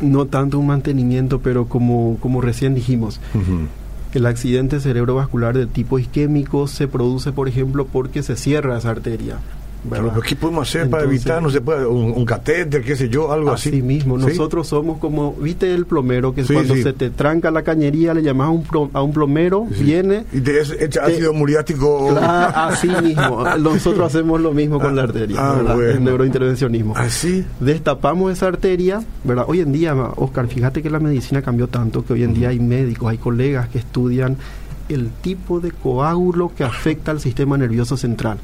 no 0.00 0.26
tanto 0.26 0.60
un 0.60 0.68
mantenimiento, 0.68 1.40
pero 1.40 1.66
como, 1.66 2.16
como 2.20 2.40
recién 2.40 2.76
dijimos. 2.76 3.20
El 4.14 4.26
accidente 4.26 4.78
cerebrovascular 4.78 5.58
de 5.58 5.66
tipo 5.66 5.98
isquémico 5.98 6.68
se 6.68 6.86
produce, 6.86 7.32
por 7.32 7.48
ejemplo, 7.48 7.88
porque 7.88 8.22
se 8.22 8.36
cierra 8.36 8.78
esa 8.78 8.90
arteria. 8.90 9.38
¿Qué 10.26 10.36
podemos 10.36 10.68
hacer 10.68 10.90
para 10.90 11.04
evitar, 11.04 11.42
no 11.42 11.50
se 11.50 11.60
puede, 11.60 11.86
un, 11.86 12.24
catéter, 12.24 12.82
qué 12.82 12.96
sé 12.96 13.08
yo, 13.08 13.32
algo 13.32 13.52
así? 13.52 13.68
Así 13.68 13.82
mismo, 13.82 14.18
nosotros 14.18 14.66
somos 14.66 14.98
como, 14.98 15.32
viste 15.34 15.72
el 15.72 15.86
plomero, 15.86 16.34
que 16.34 16.44
cuando 16.44 16.74
se 16.74 16.92
te 16.92 17.10
tranca 17.10 17.50
la 17.50 17.62
cañería, 17.62 18.14
le 18.14 18.22
llamas 18.22 18.48
a 18.48 18.50
un, 18.50 18.90
a 18.92 19.02
un 19.02 19.12
plomero, 19.12 19.64
viene... 19.64 20.24
Y 20.32 20.40
te 20.40 20.60
echa 20.84 21.04
ácido 21.04 21.32
muriático. 21.32 22.16
así 22.20 22.88
mismo, 23.02 23.44
nosotros 23.58 24.06
hacemos 24.06 24.40
lo 24.40 24.52
mismo 24.52 24.80
con 24.80 24.96
la 24.96 25.02
arteria, 25.02 25.36
ah, 25.40 25.76
el 25.78 26.02
neurointervencionismo. 26.02 26.96
Así. 26.96 27.44
Destapamos 27.60 28.32
esa 28.32 28.48
arteria, 28.48 29.02
¿verdad? 29.24 29.44
Hoy 29.48 29.60
en 29.60 29.72
día, 29.72 29.94
Oscar, 30.16 30.48
fíjate 30.48 30.82
que 30.82 30.90
la 30.90 31.00
medicina 31.00 31.42
cambió 31.42 31.68
tanto 31.68 32.04
que 32.04 32.12
hoy 32.12 32.22
en 32.24 32.34
día 32.34 32.48
hay 32.48 32.60
médicos, 32.60 33.10
hay 33.10 33.18
colegas 33.18 33.68
que 33.68 33.78
estudian 33.78 34.36
el 34.88 35.10
tipo 35.10 35.60
de 35.60 35.72
coágulo 35.72 36.52
que 36.56 36.64
afecta 36.64 37.10
al 37.10 37.20
sistema 37.20 37.58
nervioso 37.58 37.96
central. 37.96 38.38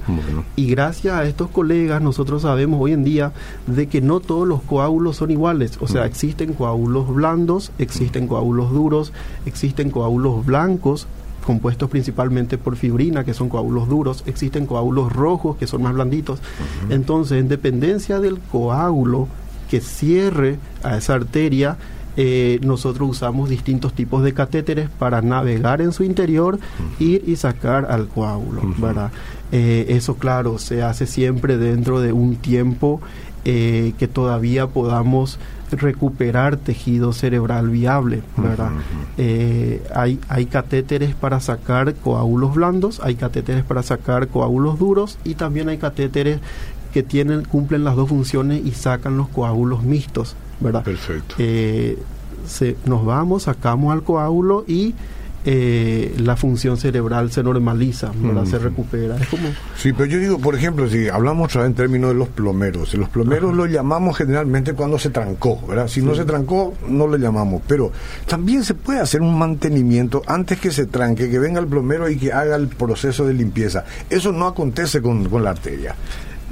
Y 0.57 0.67
gracias 0.67 1.15
a 1.15 1.25
estos 1.25 1.51
colegas 1.51 2.03
nosotros 2.03 2.43
sabemos 2.43 2.81
hoy 2.81 2.93
en 2.93 3.05
día 3.05 3.33
de 3.67 3.87
que 3.87 4.01
no 4.01 4.21
todos 4.21 4.47
los 4.47 4.63
coágulos 4.63 5.17
son 5.17 5.31
iguales. 5.31 5.79
O 5.81 5.89
sea, 5.89 6.07
existen 6.07 6.55
coágulos 6.55 7.13
blandos, 7.15 7.73
existen 7.79 8.27
coágulos 8.27 8.73
duros, 8.73 9.13
existen 9.47 9.91
coágulos 9.91 10.45
blancos 10.45 11.07
compuestos 11.43 11.91
principalmente 11.91 12.57
por 12.57 12.77
fibrina, 12.77 13.25
que 13.25 13.35
son 13.35 13.49
coágulos 13.49 13.89
duros, 13.89 14.23
existen 14.27 14.65
coágulos 14.65 15.13
rojos, 15.13 15.57
que 15.57 15.67
son 15.67 15.83
más 15.83 15.93
blanditos. 15.93 16.41
Entonces, 16.89 17.41
en 17.41 17.49
dependencia 17.49 18.21
del 18.21 18.39
coágulo 18.39 19.29
que 19.69 19.81
cierre 19.81 20.59
a 20.83 20.97
esa 20.97 21.15
arteria, 21.15 21.77
eh, 22.17 22.59
nosotros 22.63 23.09
usamos 23.11 23.49
distintos 23.49 23.95
tipos 23.95 24.23
de 24.23 24.35
catéteres 24.35 24.91
para 24.91 25.23
navegar 25.23 25.81
en 25.81 25.93
su 25.93 26.05
interior, 26.05 26.59
ir 26.99 27.25
y 27.27 27.37
sacar 27.37 27.87
al 27.91 28.09
coágulo. 28.09 28.63
Eh, 29.51 29.87
eso, 29.89 30.17
claro, 30.17 30.59
se 30.59 30.83
hace 30.83 31.07
siempre 31.07 31.57
dentro 31.59 32.01
de 32.01 32.13
un 32.13 32.37
tiempo 32.37 33.01
eh, 33.45 33.93
que 33.99 34.09
todavía 34.09 34.67
podamos 34.67 35.39
recuperar 35.71 36.59
tejido 36.59 37.15
cerebral 37.15 37.71
viable, 37.71 38.23
¿verdad? 38.37 38.73
hay, 39.95 40.21
hay 40.29 40.45
catéteres 40.45 41.15
para 41.15 41.41
sacar 41.41 41.95
coágulos 41.95 42.55
blandos, 42.55 43.01
hay 43.03 43.15
catéteres 43.15 43.65
para 43.65 43.83
sacar 43.83 44.29
coágulos 44.29 44.79
duros 44.79 45.17
y 45.25 45.35
también 45.35 45.71
hay 45.71 45.79
catéteres 45.79 46.41
que 46.93 47.03
tienen, 47.03 47.45
cumplen 47.45 47.85
las 47.85 47.97
dos 47.97 48.11
funciones 48.11 48.65
y 48.65 48.73
sacan 48.73 49.17
los 49.17 49.29
coágulos 49.29 49.83
mixtos, 49.83 50.37
¿verdad? 50.63 50.85
Perfecto. 50.85 51.35
Eh, 51.39 51.99
se, 52.47 52.77
nos 52.87 53.05
vamos, 53.05 53.45
sacamos 53.45 53.93
al 53.93 54.03
coágulo 54.03 54.65
y 54.67 54.95
eh, 55.45 56.15
la 56.19 56.37
función 56.37 56.77
cerebral 56.77 57.33
se 57.33 57.43
normaliza, 57.43 58.13
se 58.45 58.59
recupera. 58.59 59.17
Es 59.17 59.27
como... 59.27 59.49
Sí, 59.77 59.93
pero 59.93 60.07
yo 60.07 60.19
digo, 60.19 60.39
por 60.39 60.55
ejemplo, 60.55 60.89
si 60.89 61.09
hablamos 61.09 61.47
otra 61.47 61.63
vez 61.63 61.71
en 61.71 61.75
términos 61.75 62.11
de 62.11 62.15
los 62.15 62.29
plomeros, 62.29 62.95
los 62.95 63.09
plomeros 63.09 63.53
lo 63.53 63.67
llamamos 63.67 64.17
generalmente 64.17 64.75
cuando 64.75 65.01
se 65.01 65.11
trancó, 65.11 65.61
¿verdad? 65.67 65.89
Si 65.89 66.01
no 66.01 66.15
se 66.15 66.25
trancó, 66.25 66.75
no 66.89 67.09
le 67.09 67.19
llamamos, 67.19 67.63
pero 67.67 67.91
también 68.27 68.63
se 68.63 68.75
puede 68.75 69.01
hacer 69.01 69.21
un 69.21 69.37
mantenimiento 69.37 70.23
antes 70.27 70.61
que 70.61 70.71
se 70.71 70.87
tranque, 70.87 71.29
que 71.29 71.41
venga 71.41 71.59
el 71.59 71.67
plomero 71.67 72.09
y 72.09 72.17
que 72.17 72.33
haga 72.33 72.55
el 72.55 72.69
proceso 72.69 73.27
de 73.27 73.35
limpieza. 73.35 73.85
Eso 74.11 74.31
no 74.31 74.47
acontece 74.47 75.03
con, 75.03 75.29
con 75.29 75.43
la 75.43 75.51
arteria. 75.51 75.97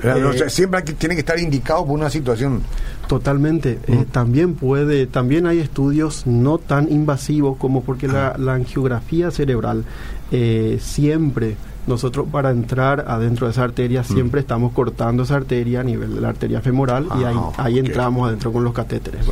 Eh, 0.03 0.51
siempre 0.51 0.83
tiene 0.83 1.15
que 1.15 1.21
estar 1.21 1.39
indicado 1.39 1.85
por 1.87 1.95
una 1.95 2.11
situación. 2.11 2.63
Totalmente. 3.09 3.79
Eh, 3.89 4.07
también 4.11 4.55
puede, 4.55 5.07
también 5.07 5.47
hay 5.47 5.59
estudios 5.59 6.27
no 6.27 6.59
tan 6.59 6.91
invasivos 6.91 7.57
como 7.57 7.83
porque 7.83 8.07
la, 8.07 8.29
ah. 8.29 8.39
la 8.39 8.55
angiografía 8.55 9.31
cerebral 9.31 9.85
eh, 10.31 10.79
siempre 10.81 11.57
nosotros 11.87 12.27
para 12.31 12.51
entrar 12.51 13.05
adentro 13.09 13.47
de 13.47 13.53
esa 13.53 13.64
arteria 13.64 14.05
siempre 14.05 14.40
estamos 14.40 14.73
cortando 14.73 15.23
esa 15.23 15.37
arteria 15.37 15.81
a 15.81 15.85
nivel 15.85 16.14
de 16.14 16.21
la 16.21 16.29
arteria 16.29 16.61
femoral 16.61 17.07
y 17.19 17.25
ahí, 17.25 17.37
ah, 17.57 17.71
entramos 17.71 18.29
adentro 18.29 18.53
con 18.53 18.64
los 18.64 18.73
catéteres. 18.73 19.27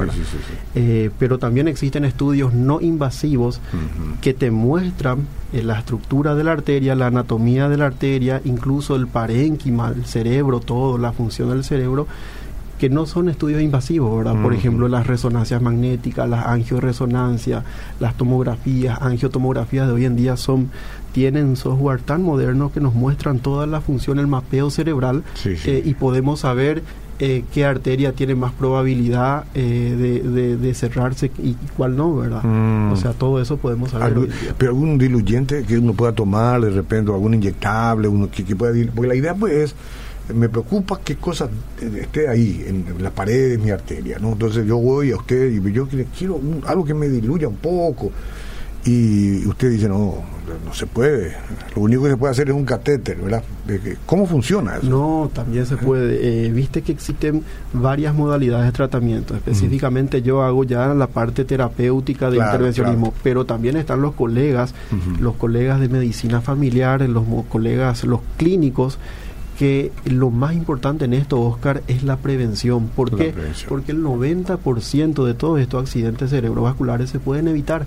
pero 1.19 1.39
también 1.39 1.69
existen 1.69 2.05
estudios 2.05 2.55
no 2.55 2.81
invasivos 2.81 3.61
que 4.21 4.35
te 4.35 4.51
muestran 4.51 5.27
la 5.53 5.79
estructura 5.79 6.35
de 6.35 6.45
la 6.45 6.53
arteria, 6.53 6.95
la 6.95 7.07
anatomía 7.07 7.69
de 7.69 7.79
la 7.79 7.87
arteria, 7.87 8.41
incluso 8.45 8.97
el 8.97 9.07
parénquima, 9.07 9.89
el 9.89 10.05
cerebro, 10.05 10.61
todo, 10.61 10.99
la 10.99 11.13
función 11.13 11.51
del 11.51 11.65
cerebro 11.65 12.07
que 12.79 12.89
no 12.89 13.07
son 13.07 13.29
estudios 13.29 13.61
invasivos, 13.61 14.17
¿verdad? 14.17 14.41
Por 14.41 14.55
ejemplo, 14.55 14.89
las 14.89 15.07
resonancias 15.07 15.61
magnéticas, 15.61 16.29
las 16.29 16.47
angioresonancias, 16.47 17.65
las 17.99 18.17
tomografías, 18.17 19.01
angiotomografías 19.03 19.87
de 19.89 19.93
hoy 19.93 20.05
en 20.05 20.17
día 20.17 20.37
son 20.37 20.71
tienen 21.13 21.57
software 21.57 22.01
tan 22.01 22.23
moderno 22.23 22.71
que 22.71 22.81
nos 22.81 22.95
muestran 22.95 23.41
toda 23.41 23.67
la 23.67 23.81
función, 23.81 24.19
el 24.19 24.27
mapeo 24.27 24.71
cerebral 24.71 25.25
eh, 25.45 25.83
y 25.85 25.95
podemos 25.95 26.41
saber 26.41 26.83
eh, 27.19 27.45
qué 27.53 27.65
arteria 27.65 28.13
tiene 28.13 28.37
más 28.37 28.53
probabilidad 28.53 29.45
eh, 29.55 30.57
de, 30.61 30.75
cerrarse 30.75 31.33
y 31.39 31.55
cuál 31.77 31.97
no, 31.97 32.15
¿verdad? 32.15 32.45
Mm. 32.45 32.93
O 32.93 32.97
sea, 32.97 33.13
todo 33.13 33.41
eso 33.41 33.57
podemos 33.57 33.91
saber. 33.91 34.29
pero 34.57 34.71
algún 34.71 34.99
diluyente 34.99 35.65
que 35.65 35.79
uno 35.79 35.95
pueda 35.95 36.13
tomar 36.13 36.61
de 36.61 36.71
repente, 36.71 37.11
algún 37.11 37.35
inyectable, 37.35 38.07
uno 38.07 38.31
que, 38.31 38.45
que 38.45 38.55
pueda... 38.55 38.73
Porque 38.95 39.09
la 39.09 39.17
idea 39.17 39.35
pues 39.35 39.53
es 39.53 39.75
me 40.35 40.49
preocupa 40.49 41.01
qué 41.03 41.17
cosa 41.17 41.49
esté 41.81 42.29
ahí, 42.29 42.65
en, 42.67 43.03
la 43.03 43.11
pared 43.11 43.51
de 43.51 43.59
mi 43.59 43.71
arteria, 43.71 44.19
¿no? 44.19 44.33
Entonces 44.33 44.67
yo 44.67 44.79
voy 44.79 45.13
a 45.13 45.17
usted 45.17 45.51
y 45.51 45.73
yo 45.73 45.89
quiero 46.17 46.41
algo 46.67 46.85
que 46.85 46.95
me 46.95 47.09
diluya 47.09 47.49
un 47.49 47.57
poco. 47.57 48.11
Y 48.85 49.45
usted 49.47 49.71
dice, 49.71 49.89
no, 49.89 50.23
no 50.65 50.73
se 50.73 50.87
puede. 50.87 51.35
Lo 51.75 51.83
único 51.83 52.05
que 52.05 52.11
se 52.11 52.17
puede 52.17 52.31
hacer 52.31 52.49
es 52.49 52.55
un 52.55 52.65
catéter, 52.65 53.19
¿verdad? 53.19 53.43
¿Cómo 54.07 54.27
funciona 54.27 54.77
eso? 54.77 54.89
No, 54.89 55.31
también 55.35 55.67
se 55.67 55.77
puede. 55.77 56.47
Eh, 56.47 56.51
viste 56.51 56.83
que 56.83 56.93
existen 56.93 57.43
varias 57.73 58.15
modalidades 58.15 58.67
de 58.67 58.73
tratamiento. 58.73 59.35
Específicamente 59.35 60.23
yo 60.23 60.43
hago 60.43 60.65
ya 60.65 60.95
la 60.95 61.09
parte 61.09 61.45
terapéutica 61.45 62.31
de 62.31 62.39
intervencionismo, 62.39 63.13
pero 63.23 63.45
también 63.45 63.77
están 63.77 64.01
los 64.01 64.15
colegas, 64.15 64.75
los 65.21 65.35
colegas 65.35 65.81
de 65.81 65.89
medicina 65.89 66.41
familiar, 66.41 67.03
los 67.03 67.25
colegas, 67.49 68.05
los 68.05 68.21
clínicos 68.37 68.99
que 69.59 69.91
lo 70.05 70.31
más 70.31 70.55
importante 70.55 71.07
en 71.07 71.15
esto, 71.15 71.41
Oscar, 71.41 71.83
es 71.89 72.05
la 72.05 72.19
prevención. 72.19 72.87
¿Por 72.87 73.17
qué? 73.17 73.35
Porque 73.69 73.91
el 73.91 74.05
90% 74.05 75.25
de 75.25 75.35
todos 75.35 75.59
estos 75.59 75.83
accidentes 75.83 76.31
cerebrovasculares 76.31 77.11
se 77.11 77.19
pueden 77.19 77.49
evitar. 77.49 77.87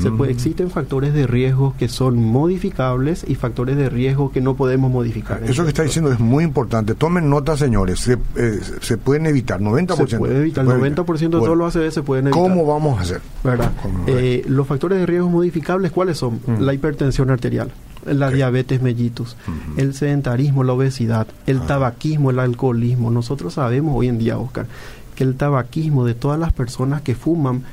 Se 0.00 0.10
puede, 0.12 0.32
mm. 0.32 0.36
existen 0.36 0.70
factores 0.70 1.12
de 1.12 1.26
riesgo 1.26 1.74
que 1.76 1.88
son 1.88 2.16
modificables 2.24 3.24
y 3.26 3.34
factores 3.34 3.76
de 3.76 3.90
riesgo 3.90 4.30
que 4.30 4.40
no 4.40 4.54
podemos 4.54 4.90
modificar. 4.90 5.42
Eso 5.42 5.64
que 5.64 5.70
está 5.70 5.82
diciendo 5.82 6.12
es 6.12 6.20
muy 6.20 6.44
importante. 6.44 6.94
Tomen 6.94 7.28
nota, 7.28 7.56
señores. 7.56 7.98
Se, 7.98 8.16
eh, 8.36 8.96
pueden 9.02 9.26
evitar. 9.26 9.60
90%. 9.60 10.08
Se 10.08 10.16
puede 10.16 10.38
evitar. 10.38 10.64
El 10.64 10.70
90% 10.70 11.18
de 11.18 11.28
todos 11.28 11.58
los 11.58 11.74
ACV 11.74 11.90
se 11.90 12.02
pueden 12.02 12.28
evitar. 12.28 12.40
¿Cómo 12.40 12.64
vamos 12.64 12.98
a 12.98 13.02
hacer? 13.02 13.20
¿Verdad? 13.42 13.72
Eh, 14.06 14.44
los 14.46 14.66
factores 14.66 15.00
de 15.00 15.06
riesgo 15.06 15.28
modificables, 15.28 15.90
¿cuáles 15.90 16.16
son? 16.16 16.40
Mm. 16.46 16.60
La 16.60 16.72
hipertensión 16.72 17.30
arterial 17.30 17.72
la 18.06 18.30
diabetes 18.30 18.82
mellitus, 18.82 19.36
el 19.76 19.94
sedentarismo, 19.94 20.64
la 20.64 20.72
obesidad, 20.72 21.26
el 21.46 21.58
ah. 21.58 21.66
tabaquismo, 21.66 22.30
el 22.30 22.38
alcoholismo. 22.38 23.10
Nosotros 23.10 23.54
sabemos 23.54 23.94
hoy 23.96 24.08
en 24.08 24.18
día, 24.18 24.38
Oscar, 24.38 24.66
que 25.14 25.24
el 25.24 25.36
tabaquismo 25.36 26.06
de 26.06 26.14
todas 26.14 26.38
las 26.38 26.52
personas 26.52 27.02
que 27.02 27.14
fuman, 27.14 27.64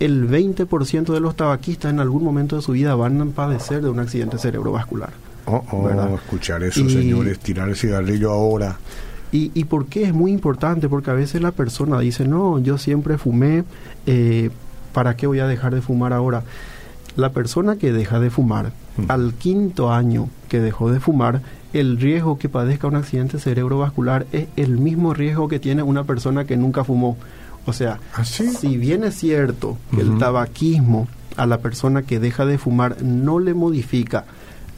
el 0.00 0.28
20% 0.28 1.12
de 1.12 1.20
los 1.20 1.36
tabaquistas 1.36 1.92
en 1.92 2.00
algún 2.00 2.24
momento 2.24 2.56
de 2.56 2.62
su 2.62 2.72
vida 2.72 2.94
van 2.94 3.20
a 3.20 3.26
padecer 3.26 3.82
de 3.82 3.90
un 3.90 4.00
accidente 4.00 4.38
cerebrovascular. 4.38 5.10
Oh, 5.46 5.64
oh 5.70 6.14
escuchar 6.16 6.64
eso, 6.64 6.88
señores, 6.88 7.38
tirar 7.38 7.68
el 7.68 7.76
cigarrillo 7.76 8.32
ahora. 8.32 8.78
Y, 9.30 9.50
¿Y 9.54 9.64
por 9.64 9.86
qué 9.86 10.04
es 10.04 10.12
muy 10.12 10.32
importante? 10.32 10.88
Porque 10.88 11.10
a 11.10 11.14
veces 11.14 11.42
la 11.42 11.52
persona 11.52 11.98
dice, 12.00 12.26
no, 12.26 12.58
yo 12.58 12.78
siempre 12.78 13.18
fumé, 13.18 13.64
eh, 14.06 14.50
¿para 14.92 15.16
qué 15.16 15.26
voy 15.26 15.38
a 15.38 15.46
dejar 15.46 15.74
de 15.74 15.82
fumar 15.82 16.12
ahora? 16.12 16.42
La 17.16 17.30
persona 17.30 17.76
que 17.76 17.92
deja 17.92 18.18
de 18.18 18.30
fumar. 18.30 18.72
Al 19.08 19.34
quinto 19.34 19.92
año 19.92 20.28
que 20.48 20.60
dejó 20.60 20.90
de 20.90 21.00
fumar, 21.00 21.42
el 21.72 21.98
riesgo 21.98 22.38
que 22.38 22.48
padezca 22.48 22.86
un 22.86 22.96
accidente 22.96 23.38
cerebrovascular 23.38 24.26
es 24.32 24.48
el 24.56 24.78
mismo 24.78 25.14
riesgo 25.14 25.48
que 25.48 25.58
tiene 25.58 25.82
una 25.82 26.04
persona 26.04 26.44
que 26.44 26.56
nunca 26.56 26.84
fumó. 26.84 27.16
O 27.66 27.72
sea, 27.72 27.98
¿Ah, 28.14 28.24
si 28.24 28.76
bien 28.76 29.04
es 29.04 29.16
cierto 29.16 29.76
que 29.94 30.00
el 30.00 30.18
tabaquismo 30.18 31.08
a 31.36 31.46
la 31.46 31.58
persona 31.58 32.02
que 32.02 32.20
deja 32.20 32.46
de 32.46 32.58
fumar 32.58 33.02
no 33.02 33.38
le 33.38 33.54
modifica 33.54 34.24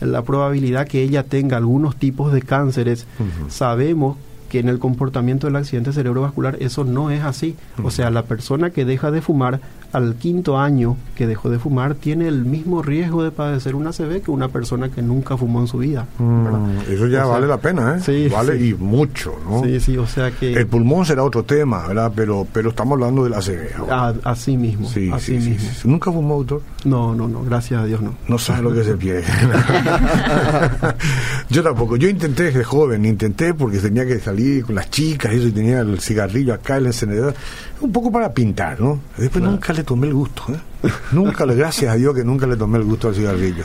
la 0.00 0.22
probabilidad 0.22 0.86
que 0.86 1.02
ella 1.02 1.24
tenga 1.24 1.56
algunos 1.56 1.96
tipos 1.96 2.32
de 2.32 2.42
cánceres, 2.42 3.06
sabemos 3.48 4.16
que 4.48 4.60
en 4.60 4.68
el 4.68 4.78
comportamiento 4.78 5.46
del 5.46 5.56
accidente 5.56 5.92
cerebrovascular 5.92 6.56
eso 6.60 6.84
no 6.84 7.10
es 7.10 7.22
así. 7.22 7.56
O 7.82 7.90
sea, 7.90 8.10
la 8.10 8.22
persona 8.22 8.70
que 8.70 8.84
deja 8.84 9.10
de 9.10 9.20
fumar 9.20 9.60
al 9.92 10.16
quinto 10.16 10.58
año 10.58 10.96
que 11.16 11.26
dejó 11.26 11.50
de 11.50 11.58
fumar 11.58 11.94
tiene 11.94 12.28
el 12.28 12.44
mismo 12.44 12.82
riesgo 12.82 13.22
de 13.22 13.30
padecer 13.30 13.74
una 13.74 13.90
ACV 13.90 14.22
que 14.22 14.30
una 14.30 14.48
persona 14.48 14.90
que 14.90 15.02
nunca 15.02 15.36
fumó 15.36 15.60
en 15.60 15.66
su 15.66 15.78
vida. 15.78 16.06
Mm, 16.18 16.90
eso 16.90 17.06
ya 17.06 17.24
vale 17.24 17.46
la 17.46 17.58
pena, 17.58 17.96
¿eh? 17.96 18.00
Sí, 18.00 18.28
vale 18.28 18.62
y 18.62 18.74
mucho, 18.74 19.34
¿no? 19.48 19.64
Sí, 19.64 19.80
sí, 19.80 19.96
o 19.96 20.06
sea 20.06 20.30
que... 20.30 20.52
El 20.52 20.66
pulmón 20.66 21.06
será 21.06 21.24
otro 21.24 21.44
tema, 21.44 21.86
¿verdad? 21.86 22.12
Pero 22.14 22.46
pero 22.52 22.70
estamos 22.70 22.94
hablando 22.94 23.24
de 23.24 23.30
la 23.30 23.38
ACV. 23.38 24.20
así 24.24 24.56
mismo, 24.56 24.88
sí, 24.88 25.10
así 25.12 25.38
mismo. 25.38 25.68
¿Nunca 25.84 26.12
fumó, 26.12 26.34
autor? 26.34 26.62
No, 26.84 27.14
no, 27.14 27.28
no, 27.28 27.42
gracias 27.42 27.82
a 27.82 27.86
Dios 27.86 28.00
no. 28.00 28.14
No 28.28 28.38
sabe 28.38 28.62
lo 28.62 28.72
que 28.72 28.80
es 28.80 28.88
el 28.88 28.98
pie. 28.98 29.22
Yo 31.50 31.62
tampoco. 31.62 31.96
Yo 31.96 32.08
intenté 32.08 32.44
desde 32.44 32.64
joven, 32.64 33.04
intenté 33.04 33.54
porque 33.54 33.78
tenía 33.78 34.06
que 34.06 34.18
salir 34.18 34.64
con 34.64 34.74
las 34.74 34.90
chicas 34.90 35.32
y 35.32 35.36
eso, 35.36 35.48
y 35.48 35.52
tenía 35.52 35.80
el 35.80 36.00
cigarrillo 36.00 36.54
acá, 36.54 36.76
el 36.76 36.86
encendedor 36.86 37.34
un 37.80 37.92
poco 37.92 38.10
para 38.10 38.32
pintar, 38.32 38.80
¿no? 38.80 39.00
Después 39.16 39.44
nunca 39.44 39.72
tomé 39.84 40.08
el 40.08 40.14
gusto, 40.14 40.44
¿eh? 40.48 40.90
nunca 41.12 41.46
le, 41.46 41.54
gracias 41.54 41.92
a 41.92 41.96
Dios 41.96 42.14
que 42.14 42.24
nunca 42.24 42.46
le 42.46 42.56
tomé 42.56 42.78
el 42.78 42.84
gusto 42.84 43.08
al 43.08 43.14
cigarrillo. 43.14 43.64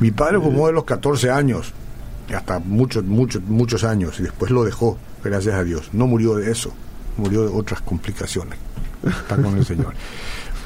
Mi 0.00 0.10
padre 0.10 0.40
fumó 0.40 0.66
de 0.66 0.72
los 0.72 0.84
14 0.84 1.30
años, 1.30 1.72
hasta 2.34 2.58
muchos, 2.58 3.04
muchos, 3.04 3.42
muchos 3.42 3.84
años, 3.84 4.18
y 4.20 4.22
después 4.22 4.50
lo 4.50 4.64
dejó, 4.64 4.98
gracias 5.22 5.54
a 5.54 5.64
Dios. 5.64 5.90
No 5.92 6.06
murió 6.06 6.34
de 6.36 6.50
eso, 6.50 6.72
murió 7.16 7.42
de 7.42 7.48
otras 7.48 7.80
complicaciones. 7.82 8.58
Está 9.04 9.36
con 9.36 9.56
el 9.56 9.64
Señor. 9.64 9.94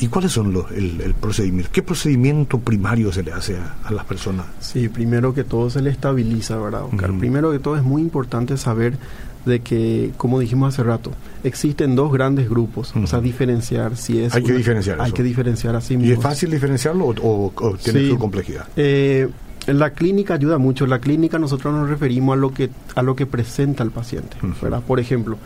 ¿Y 0.00 0.06
cuáles 0.08 0.32
son 0.32 0.52
los, 0.52 0.70
el, 0.70 1.14
procedimiento? 1.20 1.70
¿Qué 1.72 1.82
procedimiento 1.82 2.58
primario 2.60 3.12
se 3.12 3.22
le 3.22 3.32
hace 3.32 3.56
a, 3.56 3.90
las 3.90 4.04
personas? 4.04 4.46
Sí, 4.60 4.88
primero 4.88 5.34
que 5.34 5.44
todo 5.44 5.70
se 5.70 5.82
le 5.82 5.90
estabiliza, 5.90 6.56
¿verdad, 6.56 6.82
Primero 7.18 7.50
que 7.50 7.58
todo 7.58 7.76
es 7.76 7.82
muy 7.82 8.02
importante 8.02 8.56
saber 8.56 8.96
de 9.44 9.60
que, 9.60 10.12
como 10.16 10.38
dijimos 10.38 10.74
hace 10.74 10.82
rato, 10.82 11.12
existen 11.42 11.96
dos 11.96 12.12
grandes 12.12 12.48
grupos, 12.48 12.94
o 12.94 13.06
sea, 13.06 13.20
diferenciar 13.20 13.96
si 13.96 14.20
es... 14.20 14.34
Hay 14.34 14.42
que 14.42 14.52
diferenciar 14.52 15.00
Hay 15.00 15.12
que 15.12 15.22
diferenciar 15.22 15.74
así 15.74 15.96
mismo. 15.96 16.10
¿Y 16.10 16.16
es 16.16 16.22
fácil 16.22 16.50
diferenciarlo 16.50 17.06
o, 17.06 17.76
tiene 17.82 18.08
su 18.08 18.18
complejidad? 18.18 18.66
Eh, 18.76 19.28
la 19.66 19.90
clínica 19.90 20.34
ayuda 20.34 20.58
mucho. 20.58 20.84
En 20.84 20.90
la 20.90 21.00
clínica 21.00 21.38
nosotros 21.38 21.74
nos 21.74 21.88
referimos 21.88 22.34
a 22.34 22.36
lo 22.36 22.52
que, 22.52 22.70
a 22.94 23.02
lo 23.02 23.16
que 23.16 23.26
presenta 23.26 23.82
el 23.82 23.90
paciente, 23.90 24.36
¿verdad? 24.62 24.82
Por 24.86 25.00
ejemplo, 25.00 25.38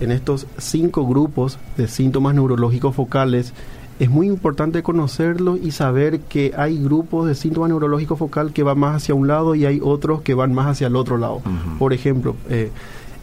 en 0.00 0.12
estos 0.12 0.46
cinco 0.58 1.06
grupos 1.06 1.58
de 1.76 1.88
síntomas 1.88 2.34
neurológicos 2.34 2.94
focales, 2.94 3.52
es 3.98 4.10
muy 4.10 4.28
importante 4.28 4.82
conocerlo 4.82 5.56
y 5.56 5.72
saber 5.72 6.20
que 6.20 6.52
hay 6.56 6.82
grupos 6.82 7.26
de 7.26 7.34
síntoma 7.34 7.68
neurológico 7.68 8.16
focal 8.16 8.52
que 8.52 8.62
van 8.62 8.78
más 8.78 8.96
hacia 8.96 9.14
un 9.14 9.26
lado 9.26 9.54
y 9.54 9.66
hay 9.66 9.80
otros 9.82 10.22
que 10.22 10.34
van 10.34 10.54
más 10.54 10.66
hacia 10.66 10.86
el 10.86 10.96
otro 10.96 11.18
lado. 11.18 11.42
Por 11.78 11.92
ejemplo, 11.92 12.36
eh, 12.48 12.70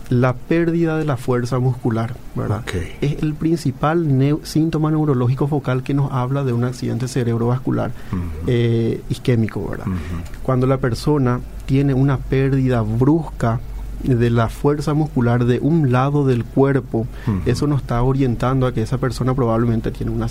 la 0.10 0.34
pérdida 0.34 0.98
de 0.98 1.06
la 1.06 1.18
fuerza 1.18 1.60
muscular, 1.60 2.16
¿verdad? 2.36 2.64
Es 3.02 3.24
el 3.24 3.34
principal 3.34 4.08
síntoma 4.44 4.92
neurológico 4.92 5.48
focal 5.48 5.84
que 5.84 5.94
nos 5.94 6.12
habla 6.12 6.44
de 6.44 6.54
un 6.54 6.64
accidente 6.64 7.08
cerebrovascular 7.08 7.92
eh, 8.48 9.02
isquémico, 9.10 9.68
¿verdad? 9.70 9.88
Cuando 10.44 10.68
la 10.68 10.78
persona 10.78 11.40
tiene 11.66 11.94
una 11.94 12.18
pérdida 12.18 12.82
brusca 12.82 13.60
de 14.04 14.30
la 14.30 14.50
fuerza 14.50 14.94
muscular 14.94 15.46
de 15.46 15.60
un 15.60 15.92
lado 15.92 16.26
del 16.26 16.44
cuerpo, 16.44 17.08
eso 17.46 17.68
nos 17.68 17.82
está 17.82 18.02
orientando 18.02 18.68
a 18.68 18.74
que 18.74 18.82
esa 18.82 18.98
persona 18.98 19.34
probablemente 19.34 19.92
tiene 19.92 20.12
una 20.12 20.28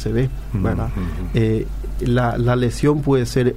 ¿verdad? 0.53 0.88
Eh, 1.35 1.66
la, 2.00 2.38
la 2.38 2.57
lesión 2.57 3.00
puede 3.00 3.27
ser 3.27 3.55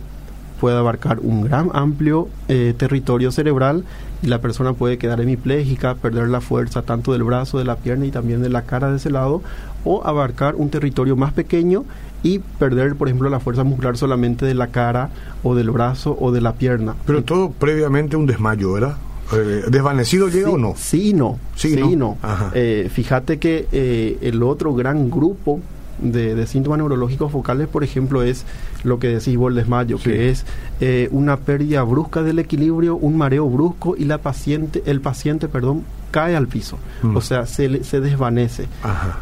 puede 0.60 0.78
abarcar 0.78 1.20
un 1.20 1.44
gran 1.44 1.70
amplio 1.74 2.30
eh, 2.48 2.74
territorio 2.76 3.32
cerebral 3.32 3.84
y 4.22 4.28
la 4.28 4.42
persona 4.42 4.74
puede 4.74 4.98
quedar 4.98 5.22
hemipléjica, 5.22 5.96
perder 5.96 6.30
la 6.30 6.42
fuerza 6.42 6.82
tanto 6.82 7.14
del 7.14 7.24
brazo, 7.24 7.60
de 7.60 7.66
la 7.66 7.76
pierna 7.76 8.06
y 8.06 8.12
también 8.12 8.42
de 8.42 8.50
la 8.50 8.64
cara 8.64 8.90
de 8.90 8.98
ese 8.98 9.12
lado, 9.12 9.42
o 9.86 10.06
abarcar 10.06 10.56
un 10.56 10.70
territorio 10.70 11.16
más 11.16 11.34
pequeño 11.34 11.86
y 12.24 12.40
perder, 12.40 12.96
por 12.96 13.08
ejemplo, 13.08 13.30
la 13.30 13.40
fuerza 13.40 13.64
muscular 13.64 13.96
solamente 13.96 14.46
de 14.46 14.56
la 14.56 14.68
cara 14.68 15.10
o 15.44 15.54
del 15.54 15.70
brazo 15.70 16.18
o 16.20 16.32
de 16.32 16.42
la 16.42 16.54
pierna. 16.54 16.96
Pero 17.06 17.24
todo 17.24 17.52
previamente 17.52 18.18
un 18.18 18.26
desmayo, 18.26 18.74
¿verdad? 18.74 18.98
Eh, 19.34 19.64
¿Desvanecido 19.70 20.30
llega 20.30 20.50
o 20.50 20.58
no? 20.58 20.74
Sí, 20.78 21.14
no. 21.14 21.40
Sí, 21.56 21.76
no. 21.96 22.18
Eh, 22.54 22.90
fíjate 22.92 23.40
que 23.40 24.18
el 24.22 24.44
otro 24.44 24.74
gran 24.74 25.10
grupo 25.10 25.62
de, 26.00 26.48
síntomas 26.48 26.78
neurológicos 26.78 27.32
focales, 27.32 27.68
por 27.68 27.84
ejemplo, 27.84 28.24
es 28.24 28.46
lo 28.84 29.00
que 29.00 29.08
decís 29.08 29.38
vos, 29.38 29.50
el 29.50 29.56
desmayo, 29.56 29.98
que 29.98 30.30
es 30.30 30.46
eh, 30.80 31.10
una 31.12 31.38
pérdida 31.38 31.84
brusca 31.84 32.24
del 32.24 32.40
equilibrio, 32.40 32.96
un 32.96 33.18
mareo 33.18 33.50
brusco 33.50 33.96
y 33.98 34.06
la 34.06 34.20
paciente, 34.20 34.84
el 34.86 35.02
paciente, 35.02 35.48
perdón, 35.48 35.84
cae 36.12 36.36
al 36.36 36.48
piso. 36.48 36.78
Mm. 37.02 37.16
O 37.16 37.22
sea, 37.22 37.46
se, 37.46 37.84
se 37.84 38.00
desvanece. 38.00 38.68
Ajá 38.84 39.22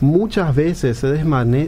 muchas 0.00 0.54
veces 0.54 0.98
se, 0.98 1.24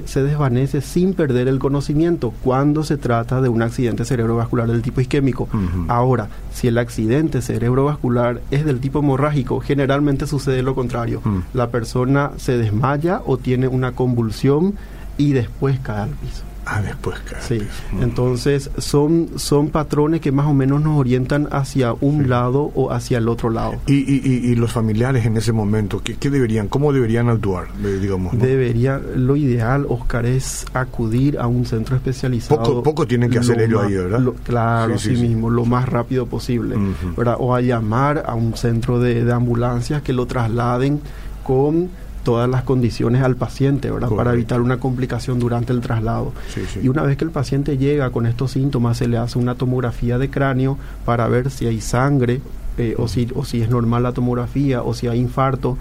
se 0.06 0.22
desvanece 0.22 0.80
sin 0.80 1.14
perder 1.14 1.48
el 1.48 1.58
conocimiento 1.58 2.32
cuando 2.42 2.84
se 2.84 2.96
trata 2.96 3.40
de 3.40 3.48
un 3.48 3.62
accidente 3.62 4.04
cerebrovascular 4.04 4.68
del 4.68 4.82
tipo 4.82 5.00
isquémico. 5.00 5.48
Ahora, 5.88 6.28
si 6.52 6.68
el 6.68 6.78
accidente 6.78 7.42
cerebrovascular 7.42 8.40
es 8.50 8.64
del 8.64 8.80
tipo 8.80 8.98
hemorrágico, 9.00 9.60
generalmente 9.60 10.26
sucede 10.26 10.62
lo 10.62 10.74
contrario. 10.74 11.20
Mm. 11.24 11.38
La 11.54 11.70
persona 11.70 12.32
se 12.36 12.58
desmaya 12.58 13.22
o 13.24 13.38
tiene 13.38 13.68
una 13.68 13.92
convulsión 13.92 14.74
y 15.16 15.32
después 15.32 15.78
cae 15.80 16.02
al 16.02 16.10
piso. 16.10 16.47
Ah, 16.70 16.82
después, 16.82 17.16
Sí, 17.40 17.62
entonces 17.98 18.70
son, 18.76 19.30
son 19.36 19.70
patrones 19.70 20.20
que 20.20 20.32
más 20.32 20.46
o 20.46 20.52
menos 20.52 20.82
nos 20.82 20.98
orientan 20.98 21.48
hacia 21.50 21.94
un 21.94 22.28
lado 22.28 22.70
o 22.74 22.92
hacia 22.92 23.16
el 23.16 23.28
otro 23.28 23.48
lado. 23.48 23.76
¿Y, 23.86 23.94
y, 23.94 24.50
y 24.50 24.54
los 24.54 24.70
familiares 24.70 25.24
en 25.24 25.38
ese 25.38 25.52
momento, 25.52 26.02
¿qué, 26.04 26.16
qué 26.16 26.28
deberían, 26.28 26.68
cómo 26.68 26.92
deberían 26.92 27.30
actuar, 27.30 27.68
eh, 27.82 27.98
digamos? 28.02 28.38
Debería, 28.38 28.98
lo 28.98 29.36
ideal, 29.36 29.86
Oscar, 29.88 30.26
es 30.26 30.66
acudir 30.74 31.38
a 31.38 31.46
un 31.46 31.64
centro 31.64 31.96
especializado. 31.96 32.62
Poco, 32.62 32.82
poco 32.82 33.06
tienen 33.06 33.30
que 33.30 33.38
hacer 33.38 33.62
ellos 33.62 33.84
ahí, 33.84 33.94
¿verdad? 33.94 34.30
claro, 34.44 34.98
sí, 34.98 35.12
mismo, 35.12 35.48
lo 35.48 35.64
más 35.64 35.88
rápido 35.88 36.26
posible, 36.26 36.76
¿verdad? 37.16 37.36
O 37.38 37.54
a 37.54 37.62
llamar 37.62 38.24
a 38.26 38.34
un 38.34 38.54
centro 38.58 39.00
de, 39.00 39.24
de 39.24 39.32
ambulancias 39.32 40.02
que 40.02 40.12
lo 40.12 40.26
trasladen 40.26 41.00
con 41.44 41.88
todas 42.28 42.46
las 42.46 42.62
condiciones 42.62 43.22
al 43.22 43.36
paciente, 43.36 43.90
¿verdad? 43.90 44.10
Para 44.10 44.34
evitar 44.34 44.60
una 44.60 44.76
complicación 44.76 45.38
durante 45.38 45.72
el 45.72 45.80
traslado. 45.80 46.34
Y 46.82 46.88
una 46.88 47.02
vez 47.02 47.16
que 47.16 47.24
el 47.24 47.30
paciente 47.30 47.78
llega 47.78 48.10
con 48.10 48.26
estos 48.26 48.50
síntomas, 48.50 48.98
se 48.98 49.08
le 49.08 49.16
hace 49.16 49.38
una 49.38 49.54
tomografía 49.54 50.18
de 50.18 50.28
cráneo 50.28 50.76
para 51.06 51.26
ver 51.26 51.50
si 51.50 51.66
hay 51.66 51.80
sangre 51.80 52.42
eh, 52.76 52.94
o, 52.98 53.08
si, 53.08 53.28
o 53.34 53.46
si 53.46 53.62
es 53.62 53.70
normal 53.70 54.02
la 54.02 54.12
tomografía 54.12 54.82
o 54.82 54.92
si 54.92 55.08
hay 55.08 55.20
infarto. 55.20 55.78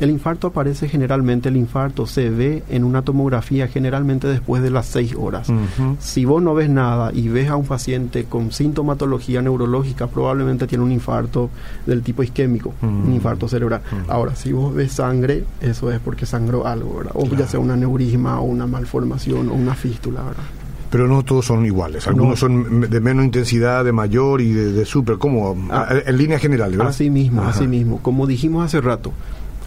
El 0.00 0.08
infarto 0.08 0.46
aparece 0.46 0.88
generalmente, 0.88 1.50
el 1.50 1.58
infarto 1.58 2.06
se 2.06 2.30
ve 2.30 2.62
en 2.70 2.84
una 2.84 3.02
tomografía 3.02 3.68
generalmente 3.68 4.26
después 4.28 4.62
de 4.62 4.70
las 4.70 4.86
seis 4.86 5.14
horas. 5.14 5.52
Si 5.98 6.24
vos 6.24 6.42
no 6.42 6.54
ves 6.54 6.70
nada 6.70 7.12
y 7.12 7.28
ves 7.28 7.50
a 7.50 7.56
un 7.56 7.66
paciente 7.66 8.24
con 8.24 8.50
sintomatología 8.50 9.42
neurológica, 9.42 10.06
probablemente 10.06 10.66
tiene 10.66 10.84
un 10.84 10.92
infarto 10.92 11.50
del 11.84 12.00
tipo 12.00 12.22
isquémico, 12.22 12.72
un 12.80 13.12
infarto 13.12 13.46
cerebral. 13.46 13.82
Ahora, 14.08 14.34
si 14.34 14.52
vos 14.52 14.74
ves 14.74 14.92
sangre, 14.92 15.44
eso 15.60 15.92
es 15.92 16.00
porque 16.00 16.24
sangró 16.24 16.66
algo, 16.66 16.96
¿verdad? 16.96 17.12
O 17.14 17.26
ya 17.26 17.46
sea 17.46 17.60
una 17.60 17.76
neurisma 17.76 18.40
o 18.40 18.44
una 18.44 18.66
malformación 18.66 19.50
o 19.50 19.52
una 19.52 19.74
fístula, 19.74 20.22
¿verdad? 20.22 20.44
Pero 20.88 21.06
no 21.06 21.22
todos 21.22 21.44
son 21.44 21.66
iguales. 21.66 22.08
Algunos 22.08 22.38
son 22.38 22.80
de 22.88 23.00
menos 23.00 23.24
intensidad, 23.24 23.84
de 23.84 23.92
mayor 23.92 24.40
y 24.40 24.52
de, 24.52 24.72
de 24.72 24.84
súper, 24.86 25.18
como 25.18 25.56
ah. 25.70 25.88
en 26.06 26.16
línea 26.16 26.38
general, 26.38 26.70
¿verdad? 26.70 26.88
Así 26.88 27.10
mismo, 27.10 27.42
así 27.42 27.68
mismo. 27.68 28.00
Como 28.02 28.26
dijimos 28.26 28.64
hace 28.64 28.80
rato, 28.80 29.12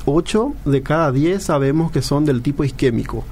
8 0.05 0.53
de 0.65 0.81
cada 0.81 1.11
10 1.11 1.41
sabemos 1.41 1.91
que 1.91 2.01
son 2.01 2.25
del 2.25 2.41
tipo 2.41 2.63
isquémico, 2.63 3.23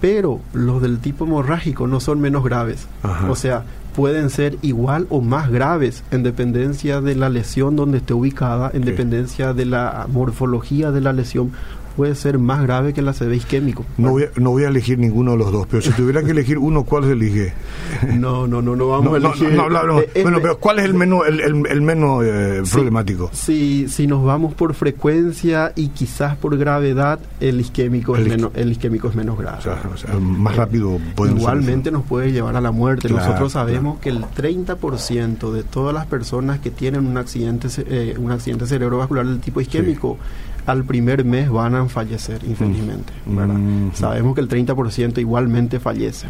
pero 0.00 0.40
los 0.52 0.80
del 0.80 0.98
tipo 0.98 1.24
hemorrágico 1.24 1.86
no 1.86 2.00
son 2.00 2.20
menos 2.20 2.44
graves. 2.44 2.86
O 3.28 3.34
sea, 3.34 3.64
pueden 3.94 4.30
ser 4.30 4.56
igual 4.62 5.06
o 5.10 5.20
más 5.20 5.50
graves 5.50 6.04
en 6.10 6.22
dependencia 6.22 7.00
de 7.00 7.14
la 7.16 7.28
lesión 7.28 7.76
donde 7.76 7.98
esté 7.98 8.14
ubicada, 8.14 8.70
en 8.72 8.82
dependencia 8.82 9.52
de 9.52 9.66
la 9.66 10.06
morfología 10.10 10.90
de 10.90 11.00
la 11.00 11.12
lesión 11.12 11.52
puede 12.00 12.14
ser 12.14 12.38
más 12.38 12.62
grave 12.62 12.94
que 12.94 13.00
el 13.00 13.08
ACV 13.08 13.34
isquémico. 13.34 13.84
No 13.98 14.12
voy, 14.12 14.22
a, 14.22 14.30
no 14.40 14.52
voy 14.52 14.64
a 14.64 14.68
elegir 14.68 14.98
ninguno 14.98 15.32
de 15.32 15.36
los 15.36 15.52
dos, 15.52 15.66
pero 15.66 15.82
si 15.82 15.90
tuviera 15.90 16.22
que 16.22 16.30
elegir 16.30 16.56
uno, 16.56 16.84
¿cuál 16.84 17.04
se 17.04 17.12
elige? 17.12 17.52
No, 18.18 18.46
no, 18.46 18.62
no, 18.62 18.74
no 18.74 18.88
vamos 18.88 19.12
a 19.12 19.16
elegir. 19.18 19.52
No, 19.52 19.66
eh, 20.00 20.22
bueno, 20.22 20.38
pero 20.40 20.58
¿cuál 20.58 20.78
es 20.78 20.86
el 20.86 20.94
menos, 20.94 21.26
el, 21.26 21.40
el, 21.40 21.82
menos 21.82 22.24
eh, 22.24 22.62
problemático? 22.72 23.28
Si, 23.34 23.86
si 23.88 24.06
nos 24.06 24.24
vamos 24.24 24.54
por 24.54 24.72
frecuencia 24.72 25.72
y 25.76 25.88
quizás 25.88 26.36
por 26.36 26.56
gravedad, 26.56 27.20
el 27.40 27.60
isquémico, 27.60 28.16
es, 28.16 28.26
menos, 28.26 28.52
el 28.54 28.72
isquémico 28.72 29.08
es 29.08 29.14
menos 29.14 29.38
grave. 29.38 29.58
O 29.58 29.96
sea, 29.96 30.14
más 30.18 30.56
rápido 30.56 30.98
Igualmente 31.18 31.90
nos 31.90 32.04
puede 32.04 32.32
llevar 32.32 32.56
a 32.56 32.62
la 32.62 32.70
muerte. 32.70 33.10
Nosotros 33.10 33.52
sabemos 33.52 33.98
que 33.98 34.08
el 34.08 34.24
30% 34.24 35.52
de 35.52 35.62
todas 35.64 35.92
las 35.92 36.06
personas 36.06 36.60
que 36.60 36.70
tienen 36.70 37.06
un 37.06 37.18
accidente, 37.18 37.68
eh, 37.86 38.14
un 38.18 38.32
accidente 38.32 38.66
cerebrovascular 38.66 39.26
del 39.26 39.40
tipo 39.40 39.60
isquémico, 39.60 40.16
al 40.66 40.84
primer 40.84 41.24
mes 41.24 41.50
van 41.50 41.74
a 41.74 41.86
fallecer, 41.86 42.42
infelizmente. 42.44 43.12
Mm. 43.26 43.92
Sabemos 43.94 44.34
que 44.34 44.40
el 44.40 44.48
30% 44.48 45.18
igualmente 45.18 45.80
fallece, 45.80 46.28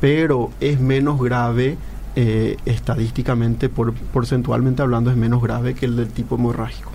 pero 0.00 0.50
es 0.60 0.80
menos 0.80 1.20
grave. 1.20 1.76
Eh, 2.16 2.56
estadísticamente, 2.64 3.68
por, 3.68 3.92
porcentualmente 3.92 4.82
hablando, 4.82 5.10
es 5.10 5.16
menos 5.16 5.42
grave 5.42 5.74
que 5.74 5.86
el 5.86 5.96
del 5.96 6.10
tipo 6.10 6.36
hemorrágico. 6.36 6.92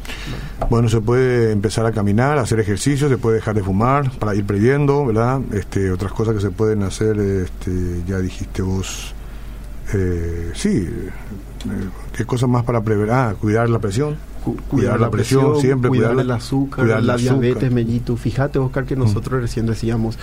Bueno, 0.69 0.87
se 0.87 1.01
puede 1.01 1.51
empezar 1.51 1.85
a 1.85 1.91
caminar, 1.91 2.37
hacer 2.37 2.61
ejercicio, 2.61 3.09
se 3.09 3.17
puede 3.17 3.35
dejar 3.35 3.53
de 3.55 3.61
fumar 3.61 4.11
para 4.11 4.33
ir 4.33 4.45
previendo, 4.45 5.05
¿verdad? 5.05 5.41
Este, 5.51 5.91
otras 5.91 6.13
cosas 6.13 6.35
que 6.35 6.39
se 6.39 6.51
pueden 6.51 6.83
hacer, 6.83 7.19
este, 7.19 8.01
ya 8.07 8.19
dijiste 8.19 8.61
vos, 8.61 9.13
eh, 9.93 10.51
sí, 10.53 10.87
eh, 10.87 11.09
¿qué 12.15 12.23
cosas 12.23 12.47
más 12.47 12.63
para 12.63 12.81
prever? 12.81 13.11
Ah, 13.11 13.35
cuidar 13.37 13.69
la 13.69 13.79
presión 13.79 14.15
cuidar, 14.69 14.99
la 14.99 15.09
presión, 15.09 15.59
siempre 15.59 15.89
cuidar, 15.89 16.19
el 16.19 16.31
azúcar, 16.31 17.03
la 17.03 17.17
diabetes 17.17 17.71
mellito. 17.71 18.17
Fíjate, 18.17 18.59
Oscar, 18.59 18.85
que 18.85 18.95
nosotros 18.95 19.41
recién 19.41 19.65
decíamos 19.65 20.17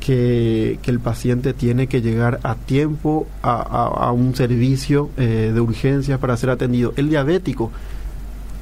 que, 0.00 0.78
que, 0.82 0.90
el 0.90 1.00
paciente 1.00 1.52
tiene 1.52 1.86
que 1.86 2.00
llegar 2.00 2.40
a 2.42 2.54
tiempo 2.54 3.26
a, 3.42 3.60
a, 3.60 4.12
un 4.12 4.34
servicio 4.34 5.10
eh, 5.16 5.52
de 5.54 5.60
urgencia 5.60 6.18
para 6.18 6.36
ser 6.36 6.50
atendido. 6.50 6.92
El 6.96 7.08
diabético 7.08 7.70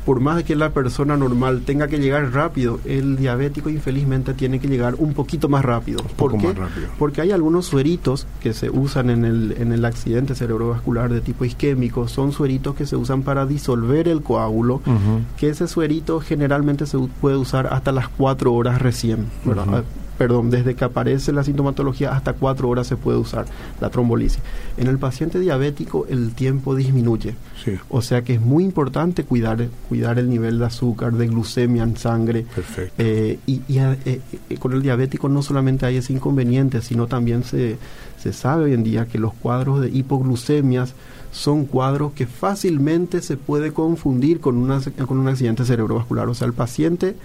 por 0.09 0.21
más 0.21 0.42
que 0.42 0.57
la 0.57 0.71
persona 0.71 1.18
normal 1.18 1.64
tenga 1.66 1.87
que 1.87 1.99
llegar 1.99 2.33
rápido, 2.33 2.81
el 2.87 3.18
diabético 3.18 3.68
infelizmente 3.68 4.33
tiene 4.33 4.59
que 4.59 4.66
llegar 4.66 4.94
un 4.97 5.12
poquito 5.12 5.51
más 5.51 5.62
rápido. 5.62 6.03
¿Por 6.16 6.38
qué? 6.38 6.55
Porque 6.99 7.21
hay 7.21 7.31
algunos 7.31 7.66
sueritos 7.66 8.27
que 8.40 8.55
se 8.55 8.71
usan 8.71 9.11
en 9.11 9.27
el, 9.27 9.55
en 9.59 9.71
el 9.71 9.85
accidente 9.85 10.35
cerebrovascular 10.35 11.12
de 11.12 11.21
tipo 11.21 11.44
isquémico, 11.44 12.09
son 12.09 12.33
sueritos 12.33 12.75
que 12.75 12.87
se 12.87 12.97
usan 12.97 13.23
para 13.23 13.44
disolver 13.44 14.09
el 14.09 14.23
coágulo, 14.23 14.81
que 15.37 15.51
ese 15.51 15.68
suerito 15.68 16.21
generalmente 16.21 16.87
se 16.87 16.97
puede 17.21 17.37
usar 17.37 17.66
hasta 17.66 17.92
las 17.92 18.09
cuatro 18.09 18.55
horas 18.55 18.81
recién 18.81 19.27
perdón, 20.18 20.50
desde 20.50 20.74
que 20.74 20.85
aparece 20.85 21.33
la 21.33 21.44
sintomatología 21.44 22.12
hasta 22.12 22.33
cuatro 22.33 22.68
horas 22.68 22.88
se 22.88 22.96
puede 22.96 23.18
usar 23.18 23.46
la 23.81 23.88
trombolisis. 23.88 24.40
En 24.76 24.88
el 24.88 24.98
paciente 24.98 25.38
diabético 25.38 26.07
el 26.11 26.35
tiempo 26.35 26.74
disminuye. 26.74 27.37
O 27.88 28.02
sea 28.02 28.22
que 28.22 28.35
es 28.35 28.40
muy 28.40 28.64
importante 28.64 29.24
cuidar, 29.24 29.68
cuidar 29.88 30.18
el 30.18 30.28
nivel 30.28 30.59
de 30.59 30.66
azúcar, 30.66 31.12
de 31.12 31.28
glucemia 31.28 31.85
en 31.85 31.96
sangre. 31.96 32.46
Perfecto. 32.54 32.94
Eh, 32.98 33.38
y, 33.46 33.62
eh, 33.68 34.20
eh, 34.50 34.57
con 34.59 34.72
el 34.72 34.83
diabético 34.83 35.28
no 35.28 35.42
solamente 35.42 35.87
hay 35.87 35.96
ese 35.96 36.12
inconveniente, 36.12 36.83
sino 36.83 37.07
también 37.07 37.44
se, 37.44 37.76
se 38.18 38.33
sabe 38.33 38.64
hoy 38.64 38.74
en 38.74 38.83
día 38.83 39.07
que 39.07 39.18
los 39.18 39.35
cuadros 39.35 39.81
de 39.81 39.88
hipoglucemias 39.88 40.94
son 41.31 41.66
cuadros 41.66 42.12
que 42.12 42.26
fácilmente 42.26 43.20
se 43.20 43.37
puede 43.37 43.72
confundir 43.72 44.40
con, 44.40 44.57
una, 44.57 44.81
con 45.07 45.18
un 45.18 45.28
accidente 45.28 45.64
cerebrovascular. 45.64 46.28
O 46.28 46.35
sea, 46.35 46.46
el 46.46 46.54
paciente 46.54 47.16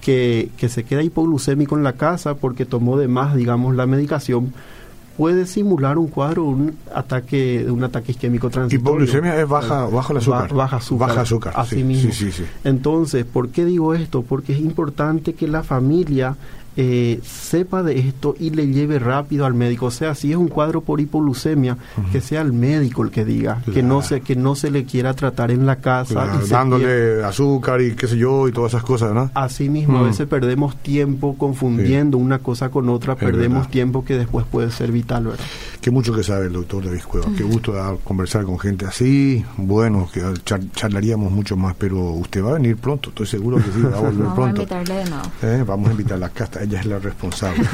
que, 0.00 0.50
se 0.68 0.84
queda 0.84 1.02
hipoglucémico 1.02 1.76
en 1.76 1.84
la 1.84 1.94
casa 1.94 2.34
porque 2.34 2.64
tomó 2.64 2.96
de 2.96 3.08
más, 3.08 3.34
digamos, 3.34 3.74
la 3.74 3.86
medicación, 3.86 4.52
puede 5.16 5.46
simular 5.46 5.98
un 5.98 6.06
cuadro 6.06 6.44
un 6.44 6.76
ataque 6.94 7.66
un 7.68 7.82
ataque 7.82 8.12
isquémico 8.12 8.50
transitorio. 8.50 9.04
Hipoglucemia 9.04 9.40
es 9.40 9.48
baja, 9.48 9.86
bajo 9.86 10.12
el 10.12 10.18
azúcar. 10.18 10.54
baja 10.54 10.76
azúcar. 10.76 11.08
Baja 11.08 11.20
azúcar. 11.22 11.52
Así 11.56 11.76
sí, 11.76 11.84
mismo. 11.84 12.12
Sí, 12.12 12.26
sí, 12.26 12.32
sí. 12.32 12.44
Entonces, 12.64 13.24
¿por 13.24 13.48
qué 13.48 13.64
digo 13.64 13.94
esto? 13.94 14.22
Porque 14.22 14.52
es 14.52 14.60
importante 14.60 15.34
que 15.34 15.48
la 15.48 15.62
familia 15.62 16.36
eh, 16.80 17.18
sepa 17.24 17.82
de 17.82 17.98
esto 17.98 18.36
y 18.38 18.50
le 18.50 18.68
lleve 18.68 19.00
rápido 19.00 19.44
al 19.46 19.52
médico. 19.54 19.86
O 19.86 19.90
sea, 19.90 20.14
si 20.14 20.30
es 20.30 20.36
un 20.36 20.46
cuadro 20.46 20.80
por 20.80 21.00
hipoglucemia, 21.00 21.76
que 22.12 22.20
sea 22.20 22.40
el 22.40 22.52
médico 22.52 23.02
el 23.02 23.10
que 23.10 23.24
diga, 23.24 23.62
que 23.74 23.82
no 23.82 24.00
se 24.00 24.20
que 24.20 24.36
no 24.36 24.54
se 24.54 24.70
le 24.70 24.84
quiera 24.84 25.12
tratar 25.14 25.50
en 25.50 25.66
la 25.66 25.76
casa. 25.76 26.14
Claro, 26.14 26.38
y 26.40 26.46
se 26.46 26.54
dándole 26.54 27.24
azúcar 27.24 27.80
y 27.80 27.96
qué 27.96 28.06
sé 28.06 28.16
yo 28.16 28.46
y 28.46 28.52
todas 28.52 28.72
esas 28.74 28.84
cosas, 28.84 29.12
¿no? 29.12 29.28
Así 29.34 29.68
mismo, 29.68 29.98
a 29.98 30.02
Mm. 30.02 30.06
veces 30.06 30.28
perdemos 30.28 30.76
tiempo 30.76 31.34
confundiendo 31.36 32.16
una 32.16 32.38
cosa 32.38 32.68
con 32.70 32.88
otra, 32.88 33.14
Es 33.14 33.18
perdemos 33.18 33.58
verdad. 33.58 33.70
tiempo 33.72 34.04
que 34.04 34.16
después 34.16 34.46
puede 34.46 34.70
ser 34.70 34.92
vital, 34.92 35.24
¿verdad? 35.24 35.44
Qué 35.80 35.90
mucho 35.90 36.14
que 36.14 36.22
sabe 36.22 36.46
el 36.46 36.52
doctor 36.52 36.84
David 36.84 37.00
Cueva. 37.08 37.26
Qué 37.36 37.42
gusto 37.42 37.72
da 37.72 37.96
conversar 38.04 38.44
con 38.44 38.58
gente 38.58 38.86
así. 38.86 39.44
Bueno, 39.56 40.08
que 40.12 40.20
char- 40.44 40.70
charlaríamos 40.74 41.32
mucho 41.32 41.56
más, 41.56 41.74
pero 41.76 41.98
usted 42.12 42.44
va 42.44 42.50
a 42.50 42.54
venir 42.54 42.76
pronto. 42.76 43.08
Estoy 43.10 43.26
seguro 43.26 43.56
que 43.56 43.64
sí, 43.72 43.80
va 43.82 43.96
a 43.98 44.00
volver 44.00 44.14
Vamos 44.18 44.32
a 44.32 44.34
pronto. 44.36 44.62
invitarle 44.62 44.94
de 44.94 45.10
nuevo. 45.10 45.24
Eh, 45.42 45.64
Vamos 45.66 45.88
a 45.88 45.90
invitar 45.92 46.14
a 46.16 46.20
la 46.20 46.28
casta. 46.28 46.60
Ella 46.68 46.80
es 46.80 46.86
la 46.86 46.98
responsable. 46.98 47.64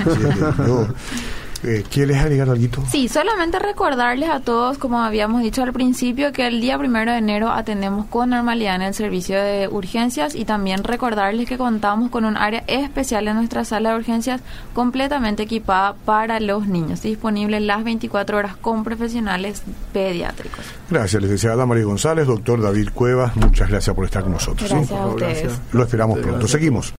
Eh, 1.67 1.83
¿Quieres 1.91 2.19
agregar 2.19 2.51
algo? 2.51 2.85
Sí, 2.91 3.09
solamente 3.09 3.59
recordarles 3.59 4.29
a 4.29 4.41
todos, 4.41 4.77
como 4.77 5.01
habíamos 5.01 5.41
dicho 5.43 5.63
al 5.63 5.73
principio, 5.73 6.31
que 6.31 6.47
el 6.47 6.61
día 6.61 6.77
primero 6.79 7.11
de 7.11 7.17
enero 7.17 7.51
atendemos 7.51 8.05
con 8.05 8.29
normalidad 8.29 8.75
en 8.75 8.83
el 8.83 8.93
servicio 8.93 9.41
de 9.41 9.67
urgencias 9.69 10.35
y 10.35 10.45
también 10.45 10.85
recordarles 10.85 11.49
que 11.49 11.57
contamos 11.57 12.11
con 12.11 12.27
un 12.27 12.37
área 12.37 12.65
especial 12.67 13.29
en 13.29 13.37
nuestra 13.37 13.65
sala 13.65 13.93
de 13.93 13.97
urgencias 13.97 14.43
completamente 14.75 15.45
equipada 15.45 15.95
para 16.05 16.39
los 16.39 16.67
niños, 16.67 17.01
disponible 17.01 17.59
las 17.61 17.83
24 17.83 18.37
horas 18.37 18.57
con 18.57 18.85
profesionales 18.85 19.63
pediátricos. 19.95 20.67
Gracias, 20.91 21.23
licenciada 21.23 21.65
María 21.65 21.85
González, 21.85 22.27
doctor 22.27 22.61
David 22.61 22.91
Cuevas. 22.93 23.35
Muchas 23.37 23.71
gracias 23.71 23.97
por 23.97 24.05
estar 24.05 24.23
con 24.23 24.33
nosotros. 24.33 24.69
¿sí? 24.69 24.75
Gracias 24.75 25.01
a 25.01 25.07
ustedes. 25.07 25.41
gracias. 25.45 25.63
Lo 25.73 25.83
esperamos 25.83 26.17
Gracias. 26.17 26.31
pronto. 26.31 26.49
Seguimos. 26.49 26.93